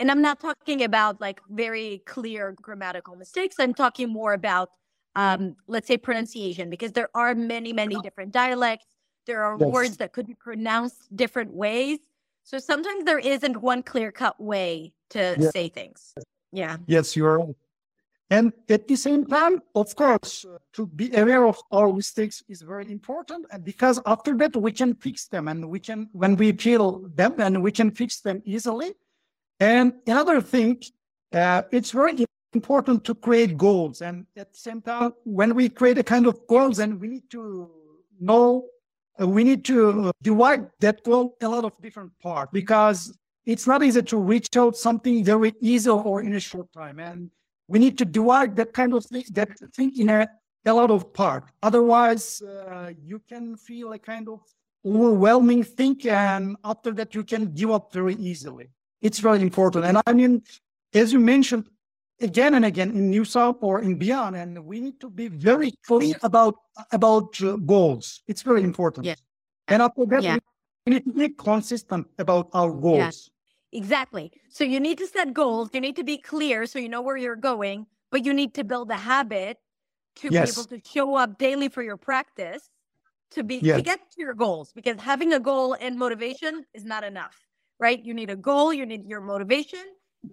And 0.00 0.10
i'm 0.10 0.22
not 0.22 0.40
talking 0.40 0.82
about 0.82 1.20
like 1.20 1.40
very 1.48 2.02
clear 2.06 2.54
grammatical 2.60 3.16
mistakes. 3.16 3.56
I'm 3.58 3.74
talking 3.74 4.08
more 4.08 4.32
about 4.34 4.70
um, 5.14 5.56
let's 5.66 5.88
say 5.88 5.98
pronunciation 5.98 6.70
because 6.70 6.92
there 6.92 7.10
are 7.14 7.34
many 7.34 7.72
many 7.72 7.96
different 8.02 8.32
dialects. 8.32 8.86
There 9.26 9.44
are 9.44 9.56
yes. 9.58 9.68
words 9.68 9.96
that 9.98 10.12
could 10.12 10.26
be 10.26 10.34
pronounced 10.34 11.14
different 11.14 11.52
ways 11.52 11.98
so 12.42 12.58
sometimes 12.58 13.04
there 13.04 13.18
isn't 13.18 13.56
one 13.62 13.82
clear 13.82 14.12
cut 14.12 14.40
way 14.40 14.92
to 15.10 15.36
yeah. 15.38 15.50
say 15.50 15.68
things 15.68 16.14
yeah 16.52 16.76
yes 16.86 17.16
you're 17.16 17.54
and 18.32 18.50
at 18.70 18.88
the 18.88 18.96
same 18.96 19.26
time, 19.26 19.60
of 19.74 19.94
course, 19.94 20.46
to 20.72 20.86
be 20.86 21.14
aware 21.14 21.44
of 21.44 21.58
our 21.70 21.92
mistakes 21.92 22.42
is 22.48 22.62
very 22.62 22.90
important. 22.90 23.44
And 23.50 23.62
because 23.62 24.00
after 24.06 24.34
that, 24.38 24.56
we 24.56 24.72
can 24.72 24.94
fix 24.94 25.26
them 25.26 25.48
and 25.48 25.68
we 25.68 25.78
can, 25.78 26.08
when 26.12 26.36
we 26.36 26.52
feel 26.52 27.10
them 27.14 27.34
and 27.38 27.62
we 27.62 27.70
can 27.72 27.90
fix 27.90 28.20
them 28.20 28.40
easily. 28.46 28.94
And 29.60 29.92
another 30.06 30.40
thing, 30.40 30.82
uh, 31.34 31.64
it's 31.72 31.90
very 31.90 32.24
important 32.54 33.04
to 33.04 33.14
create 33.14 33.58
goals. 33.58 34.00
And 34.00 34.24
at 34.34 34.54
the 34.54 34.58
same 34.58 34.80
time, 34.80 35.12
when 35.24 35.54
we 35.54 35.68
create 35.68 35.98
a 35.98 36.02
kind 36.02 36.26
of 36.26 36.46
goals, 36.46 36.78
and 36.78 36.98
we 36.98 37.08
need 37.08 37.28
to 37.32 37.70
know, 38.18 38.64
uh, 38.64 38.71
we 39.18 39.44
need 39.44 39.64
to 39.66 40.12
divide 40.22 40.68
that 40.80 41.04
goal 41.04 41.36
a 41.40 41.48
lot 41.48 41.64
of 41.64 41.80
different 41.80 42.12
parts 42.20 42.50
because 42.52 43.16
it's 43.44 43.66
not 43.66 43.82
easy 43.82 44.02
to 44.02 44.16
reach 44.16 44.56
out 44.56 44.76
something 44.76 45.24
very 45.24 45.52
easy 45.60 45.90
or 45.90 46.22
in 46.22 46.34
a 46.34 46.40
short 46.40 46.72
time. 46.72 46.98
And 46.98 47.30
we 47.68 47.78
need 47.78 47.98
to 47.98 48.04
divide 48.04 48.56
that 48.56 48.72
kind 48.72 48.94
of 48.94 49.04
thing, 49.04 49.24
that 49.32 49.50
thing 49.74 49.92
in 49.96 50.08
a, 50.10 50.28
a 50.64 50.72
lot 50.72 50.90
of 50.90 51.12
part. 51.12 51.44
Otherwise, 51.62 52.42
uh, 52.42 52.92
you 53.04 53.20
can 53.28 53.56
feel 53.56 53.92
a 53.92 53.98
kind 53.98 54.28
of 54.28 54.40
overwhelming 54.84 55.62
thing, 55.62 55.96
and 56.08 56.56
after 56.64 56.92
that, 56.92 57.14
you 57.14 57.22
can 57.22 57.52
give 57.52 57.70
up 57.70 57.92
very 57.92 58.14
easily. 58.16 58.68
It's 59.00 59.18
very 59.18 59.40
important. 59.40 59.84
And 59.84 60.00
I 60.06 60.12
mean, 60.12 60.42
as 60.94 61.12
you 61.12 61.20
mentioned 61.20 61.68
again 62.22 62.54
and 62.54 62.64
again 62.64 62.90
in 62.90 63.10
New 63.10 63.24
Sound 63.24 63.56
or 63.60 63.80
in 63.80 63.96
beyond, 63.96 64.36
and 64.36 64.64
we 64.64 64.80
need 64.80 65.00
to 65.00 65.10
be 65.10 65.28
very 65.28 65.72
clear 65.86 66.16
about 66.22 66.56
about 66.92 67.40
uh, 67.42 67.56
goals. 67.56 68.22
It's 68.26 68.42
very 68.42 68.62
important. 68.62 69.06
Yeah. 69.06 69.14
And 69.68 69.82
after 69.82 70.06
that, 70.06 70.22
yeah. 70.22 70.38
we 70.86 70.94
need 70.94 71.04
to 71.04 71.12
be 71.12 71.28
consistent 71.30 72.06
about 72.18 72.48
our 72.52 72.72
goals. 72.72 73.30
Exactly. 73.72 74.32
So 74.50 74.64
you 74.64 74.80
need 74.80 74.98
to 74.98 75.06
set 75.06 75.32
goals. 75.32 75.70
You 75.72 75.80
need 75.80 75.96
to 75.96 76.04
be 76.04 76.18
clear 76.18 76.66
so 76.66 76.78
you 76.78 76.88
know 76.88 77.00
where 77.00 77.16
you're 77.16 77.36
going, 77.36 77.86
but 78.10 78.24
you 78.24 78.34
need 78.34 78.54
to 78.54 78.64
build 78.64 78.90
a 78.90 78.96
habit 78.96 79.58
to 80.16 80.28
yes. 80.30 80.54
be 80.54 80.60
able 80.60 80.68
to 80.68 80.88
show 80.88 81.14
up 81.14 81.38
daily 81.38 81.68
for 81.68 81.82
your 81.82 81.96
practice 81.96 82.68
to 83.30 83.42
be 83.42 83.56
yes. 83.62 83.76
to 83.76 83.82
get 83.82 84.00
to 84.12 84.20
your 84.20 84.34
goals 84.34 84.72
because 84.74 85.00
having 85.00 85.32
a 85.32 85.40
goal 85.40 85.74
and 85.80 85.98
motivation 85.98 86.64
is 86.74 86.84
not 86.84 87.02
enough, 87.02 87.36
right? 87.80 88.04
You 88.04 88.12
need 88.12 88.28
a 88.30 88.36
goal, 88.36 88.72
you 88.72 88.84
need 88.84 89.06
your 89.06 89.20
motivation, 89.20 89.84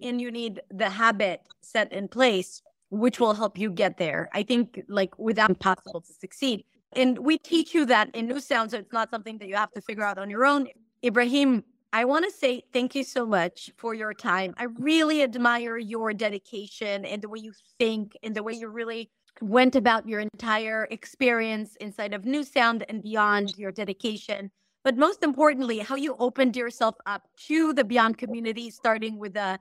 and 0.02 0.20
you 0.20 0.30
need 0.30 0.60
the 0.70 0.90
habit 0.90 1.42
set 1.60 1.92
in 1.92 2.08
place 2.08 2.62
which 2.90 3.20
will 3.20 3.34
help 3.34 3.56
you 3.56 3.70
get 3.70 3.98
there. 3.98 4.28
I 4.34 4.42
think 4.42 4.82
like 4.88 5.16
without 5.16 5.58
possible 5.60 6.00
to 6.00 6.12
succeed. 6.12 6.64
And 6.94 7.18
we 7.18 7.38
teach 7.38 7.72
you 7.72 7.86
that 7.86 8.10
in 8.16 8.26
New 8.26 8.40
Sound, 8.40 8.72
so 8.72 8.78
it's 8.78 8.92
not 8.92 9.10
something 9.10 9.38
that 9.38 9.46
you 9.46 9.54
have 9.54 9.70
to 9.72 9.80
figure 9.80 10.02
out 10.02 10.18
on 10.18 10.28
your 10.28 10.44
own. 10.44 10.66
Ibrahim 11.04 11.62
I 11.92 12.04
want 12.04 12.24
to 12.24 12.30
say 12.30 12.62
thank 12.72 12.94
you 12.94 13.02
so 13.02 13.26
much 13.26 13.68
for 13.76 13.94
your 13.94 14.14
time. 14.14 14.54
I 14.56 14.66
really 14.78 15.24
admire 15.24 15.76
your 15.76 16.12
dedication 16.12 17.04
and 17.04 17.20
the 17.20 17.28
way 17.28 17.40
you 17.40 17.52
think 17.80 18.16
and 18.22 18.32
the 18.32 18.44
way 18.44 18.52
you 18.52 18.68
really 18.68 19.10
went 19.40 19.74
about 19.74 20.08
your 20.08 20.20
entire 20.20 20.86
experience 20.92 21.74
inside 21.80 22.14
of 22.14 22.24
New 22.24 22.44
Sound 22.44 22.84
and 22.88 23.02
beyond 23.02 23.54
your 23.58 23.72
dedication. 23.72 24.52
But 24.84 24.96
most 24.96 25.24
importantly, 25.24 25.78
how 25.78 25.96
you 25.96 26.14
opened 26.20 26.56
yourself 26.56 26.94
up 27.06 27.26
to 27.48 27.72
the 27.72 27.84
Beyond 27.84 28.18
community, 28.18 28.70
starting 28.70 29.18
with 29.18 29.34
the 29.34 29.58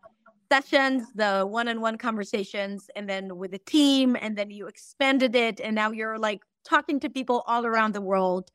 sessions, 0.51 1.03
the 1.15 1.45
one-on-one 1.47 1.97
conversations, 1.97 2.89
and 2.95 3.07
then 3.09 3.38
with 3.38 3.51
the 3.51 3.59
team, 3.59 4.17
and 4.19 4.38
then 4.38 4.49
you 4.49 4.67
expanded 4.67 5.35
it, 5.35 5.59
and 5.62 5.75
now 5.75 5.91
you're 5.91 6.17
like 6.17 6.41
talking 6.65 6.99
to 6.99 7.09
people 7.09 7.43
all 7.47 7.65
around 7.65 7.93
the 7.93 8.01
world, 8.01 8.51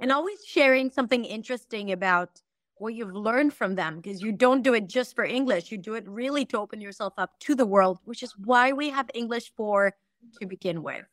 and 0.00 0.10
always 0.12 0.44
sharing 0.46 0.90
something 0.90 1.24
interesting 1.24 1.92
about 1.92 2.40
what 2.78 2.94
you've 2.94 3.14
learned 3.14 3.54
from 3.54 3.76
them 3.76 4.00
because 4.00 4.20
you 4.20 4.32
don't 4.32 4.62
do 4.62 4.74
it 4.74 4.88
just 4.88 5.14
for 5.14 5.24
English. 5.24 5.70
You 5.70 5.78
do 5.78 5.94
it 5.94 6.08
really 6.08 6.44
to 6.46 6.58
open 6.58 6.80
yourself 6.80 7.14
up 7.16 7.38
to 7.40 7.54
the 7.54 7.66
world, 7.66 7.98
which 8.04 8.22
is 8.22 8.34
why 8.36 8.72
we 8.72 8.90
have 8.90 9.08
English 9.14 9.52
for 9.56 9.94
to 10.40 10.46
begin 10.46 10.82
with. 10.82 11.04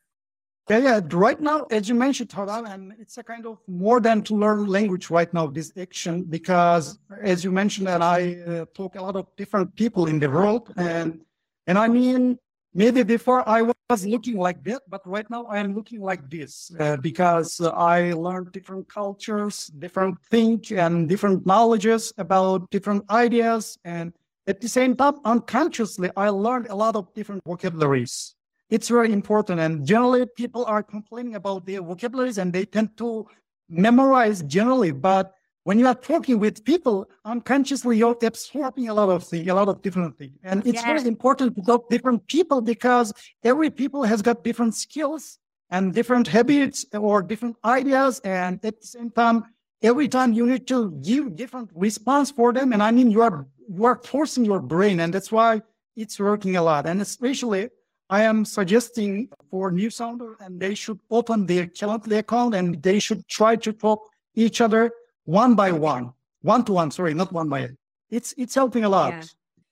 Yeah, 0.70 0.78
yeah. 0.78 1.02
Right 1.12 1.42
now, 1.42 1.66
as 1.72 1.90
you 1.90 1.96
mentioned, 1.96 2.30
Hadar, 2.30 2.70
and 2.70 2.94
it's 3.00 3.18
a 3.18 3.24
kind 3.24 3.48
of 3.48 3.58
more 3.68 4.00
than 4.00 4.22
to 4.24 4.36
learn 4.36 4.68
language 4.68 5.10
right 5.10 5.34
now, 5.34 5.48
this 5.48 5.74
action, 5.76 6.24
because 6.26 7.00
as 7.24 7.44
you 7.44 7.52
mentioned, 7.52 7.90
and 7.90 8.04
I 8.04 8.36
uh, 8.36 8.66
talk 8.76 8.94
a 8.94 9.02
lot 9.02 9.16
of 9.16 9.26
different 9.36 9.76
people 9.76 10.06
in 10.06 10.20
the 10.20 10.30
world. 10.30 10.72
And, 10.78 11.22
and 11.66 11.76
I 11.80 11.88
mean, 11.88 12.38
maybe 12.76 13.02
before 13.02 13.48
I 13.50 13.64
was 13.90 14.06
looking 14.06 14.38
like 14.38 14.64
that, 14.66 14.84
but 14.88 15.02
right 15.08 15.28
now 15.32 15.46
I 15.46 15.58
am 15.58 15.74
looking 15.74 16.02
like 16.02 16.30
this 16.30 16.72
uh, 16.80 16.98
because 16.98 17.60
I 17.62 18.14
learned 18.14 18.52
different 18.52 18.88
cultures, 18.88 19.72
different 19.80 20.20
think 20.30 20.72
and 20.72 21.10
different 21.10 21.48
knowledges 21.48 22.14
about 22.20 22.70
different 22.70 23.10
ideas. 23.10 23.80
And 23.86 24.14
at 24.46 24.62
the 24.62 24.70
same 24.70 24.96
time, 24.96 25.16
unconsciously, 25.26 26.12
I 26.16 26.30
learned 26.30 26.68
a 26.68 26.76
lot 26.76 26.96
of 26.96 27.12
different 27.16 27.42
vocabularies 27.44 28.36
it's 28.70 28.88
very 28.90 29.12
important. 29.12 29.60
And 29.60 29.86
generally, 29.86 30.26
people 30.38 30.66
are 30.66 30.84
complaining 30.84 31.36
about 31.36 31.66
their 31.66 31.82
vocabularies 31.82 32.38
and 32.38 32.54
they 32.54 32.66
tend 32.66 32.98
to 32.98 33.28
memorize 33.70 34.42
generally. 34.44 34.92
But 34.92 35.34
when 35.64 35.80
you 35.80 35.88
are 35.88 35.96
talking 35.96 36.40
with 36.40 36.64
people, 36.64 37.10
unconsciously 37.26 37.98
you're 37.98 38.18
absorbing 38.24 38.90
a 38.90 38.94
lot 38.94 39.10
of 39.10 39.24
things, 39.24 39.48
a 39.48 39.54
lot 39.54 39.68
of 39.68 39.82
different 39.82 40.18
things. 40.18 40.38
And 40.44 40.66
it's 40.66 40.84
very 40.84 41.06
important 41.08 41.56
to 41.56 41.62
talk 41.62 41.90
different 41.90 42.26
people 42.28 42.62
because 42.62 43.14
every 43.44 43.70
people 43.70 44.04
has 44.04 44.22
got 44.22 44.44
different 44.44 44.76
skills 44.76 45.38
and 45.70 45.94
different 45.94 46.28
habits 46.28 46.86
or 46.94 47.22
different 47.22 47.58
ideas. 47.64 48.20
And 48.24 48.64
at 48.64 48.82
the 48.82 48.88
same 48.88 49.12
time, 49.12 49.44
every 49.82 50.08
time 50.08 50.34
you 50.34 50.46
need 50.46 50.68
to 50.68 50.92
give 51.04 51.36
different 51.36 51.70
response 51.76 52.32
for 52.32 52.54
them. 52.54 52.74
And 52.74 52.82
I 52.82 52.92
mean, 52.92 53.12
you 53.12 53.22
are 53.22 53.48
you 53.72 53.86
are 53.86 54.02
forcing 54.04 54.46
your 54.46 54.60
brain, 54.60 55.00
and 55.00 55.14
that's 55.14 55.32
why 55.32 55.62
it's 55.96 56.20
working 56.20 56.56
a 56.56 56.64
lot. 56.64 56.88
And 56.88 57.02
especially 57.02 57.70
I 58.10 58.24
am 58.24 58.44
suggesting 58.44 59.30
for 59.52 59.72
new 59.72 59.90
sounder 59.90 60.36
and 60.40 60.60
they 60.60 60.74
should 60.74 61.00
open 61.12 61.46
their 61.46 61.68
Calendly 61.68 62.18
account 62.18 62.56
and 62.56 62.82
they 62.82 62.98
should 62.98 63.28
try 63.28 63.56
to 63.58 63.72
talk 63.72 64.10
each 64.34 64.62
other 64.62 64.92
one 65.26 65.54
by 65.54 65.72
one, 65.72 66.14
one 66.42 66.66
to 66.66 66.74
one. 66.74 66.90
Sorry, 66.90 67.14
not 67.14 67.32
one 67.32 67.50
by. 67.50 67.70
It's 68.10 68.34
it's 68.38 68.56
helping 68.56 68.84
a 68.84 68.90
lot. 68.90 69.14
Yeah. 69.14 69.24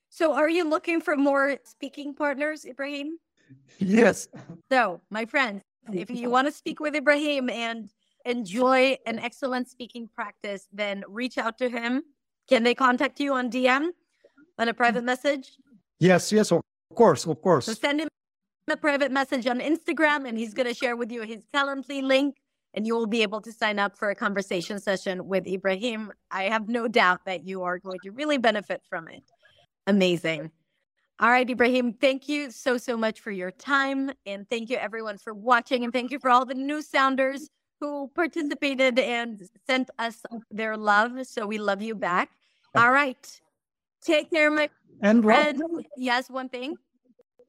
So, 0.10 0.34
are 0.34 0.50
you 0.50 0.70
looking 0.70 1.02
for 1.02 1.16
more 1.16 1.58
speaking 1.64 2.14
partners, 2.14 2.66
Ibrahim? 2.66 3.18
Yes. 3.80 4.28
So, 4.72 5.02
my 5.10 5.26
friends, 5.26 5.64
if 5.92 6.10
you 6.10 6.30
want 6.30 6.48
to 6.48 6.52
speak 6.52 6.80
with 6.80 6.96
Ibrahim 6.96 7.50
and 7.50 7.90
enjoy 8.26 8.98
an 9.06 9.20
excellent 9.20 9.70
speaking 9.70 10.10
practice, 10.14 10.68
then 10.72 11.04
reach 11.08 11.38
out 11.38 11.58
to 11.58 11.70
him. 11.70 12.04
Can 12.48 12.64
they 12.64 12.76
contact 12.76 13.20
you 13.20 13.34
on 13.34 13.50
DM, 13.50 13.90
on 14.60 14.70
a 14.70 14.74
private 14.74 15.04
message? 15.04 15.52
Yes, 16.00 16.32
yes, 16.32 16.52
of 16.52 16.62
course, 16.94 17.26
of 17.26 17.42
course. 17.42 17.66
So 17.66 17.74
send 17.74 18.02
him 18.02 18.10
a 18.70 18.78
private 18.78 19.12
message 19.12 19.48
on 19.48 19.60
Instagram 19.60 20.28
and 20.28 20.38
he's 20.38 20.54
going 20.54 20.68
to 20.68 20.74
share 20.74 20.96
with 20.96 21.12
you 21.12 21.22
his 21.22 21.46
Calendly 21.54 22.02
link 22.02 22.36
and 22.74 22.86
you 22.86 22.96
will 22.96 23.08
be 23.08 23.22
able 23.22 23.42
to 23.42 23.52
sign 23.52 23.80
up 23.80 23.98
for 23.98 24.10
a 24.10 24.16
conversation 24.16 24.80
session 24.80 25.28
with 25.28 25.48
Ibrahim. 25.48 26.12
I 26.32 26.44
have 26.44 26.68
no 26.68 26.88
doubt 26.88 27.22
that 27.26 27.48
you 27.48 27.64
are 27.64 27.80
going 27.80 28.00
to 28.04 28.12
really 28.12 28.38
benefit 28.38 28.82
from 28.90 29.08
it. 29.08 29.24
Amazing. 29.88 30.52
All 31.20 31.30
right, 31.30 31.50
Ibrahim, 31.50 31.94
thank 31.94 32.30
you 32.30 32.52
so, 32.52 32.78
so 32.78 32.96
much 32.96 33.22
for 33.22 33.32
your 33.32 33.50
time. 33.50 34.12
And 34.26 34.48
thank 34.50 34.70
you, 34.70 34.78
everyone, 34.78 35.18
for 35.18 35.34
watching. 35.34 35.84
And 35.84 35.92
thank 35.92 36.12
you 36.12 36.20
for 36.20 36.30
all 36.30 36.46
the 36.46 36.54
new 36.54 36.82
sounders 36.82 37.50
who 37.80 38.12
participated 38.14 39.00
and 39.00 39.42
sent 39.66 39.90
us 39.98 40.22
their 40.52 40.78
love. 40.78 41.26
So 41.26 41.48
we 41.48 41.58
love 41.58 41.82
you 41.82 41.96
back. 41.96 42.30
All 42.76 42.92
right. 42.92 43.42
Take 44.04 44.30
care, 44.30 44.52
my 44.52 44.70
and 45.02 45.24
friend. 45.24 45.62
Yes, 45.98 46.30
one 46.30 46.50
thing. 46.50 46.76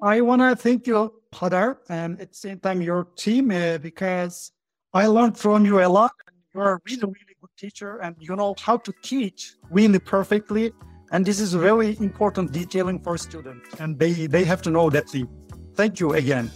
I 0.00 0.20
want 0.20 0.42
to 0.42 0.54
thank 0.54 0.86
you, 0.86 1.12
Hadar, 1.32 1.78
and 1.88 2.20
at 2.20 2.30
the 2.30 2.36
same 2.36 2.60
time 2.60 2.80
your 2.80 3.04
team, 3.16 3.50
uh, 3.50 3.78
because 3.78 4.52
I 4.94 5.06
learned 5.06 5.36
from 5.36 5.64
you 5.64 5.80
a 5.80 5.88
lot. 5.88 6.12
You're 6.54 6.74
a 6.74 6.80
really, 6.86 7.02
really 7.02 7.36
good 7.40 7.50
teacher, 7.56 7.98
and 7.98 8.14
you 8.18 8.34
know 8.36 8.54
how 8.60 8.76
to 8.78 8.92
teach 9.02 9.54
really 9.70 9.98
perfectly. 9.98 10.72
And 11.10 11.24
this 11.24 11.40
is 11.40 11.52
very 11.54 11.96
important 12.00 12.52
detailing 12.52 13.00
for 13.00 13.18
students, 13.18 13.68
and 13.80 13.98
they 13.98 14.26
they 14.26 14.44
have 14.44 14.62
to 14.62 14.70
know 14.70 14.88
that. 14.90 15.08
Thing. 15.08 15.28
Thank 15.74 16.00
you 16.00 16.12
again. 16.14 16.50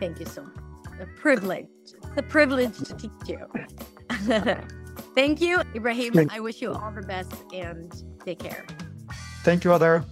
Thank 0.00 0.18
you 0.20 0.26
so 0.26 0.42
much. 0.44 1.00
A 1.00 1.06
privilege. 1.20 1.66
a 2.16 2.22
privilege 2.22 2.76
to 2.78 2.94
teach 2.94 3.28
you. 3.28 3.44
Thank 5.14 5.40
you, 5.40 5.62
Ibrahim. 5.74 6.28
I 6.30 6.40
wish 6.40 6.62
you 6.62 6.72
all 6.72 6.92
the 6.92 7.02
best 7.02 7.32
and 7.52 7.92
take 8.24 8.38
care. 8.38 8.64
Thank 9.42 9.64
you, 9.64 9.70
Hadar. 9.70 10.04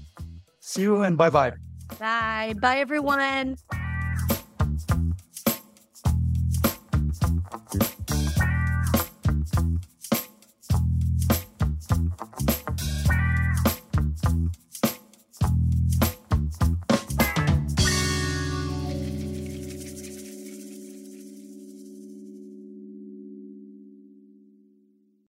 See 0.60 0.82
you 0.82 1.02
and 1.02 1.16
bye 1.16 1.30
bye. 1.30 1.52
Bye. 1.98 2.54
Bye, 2.60 2.78
everyone. 2.78 3.56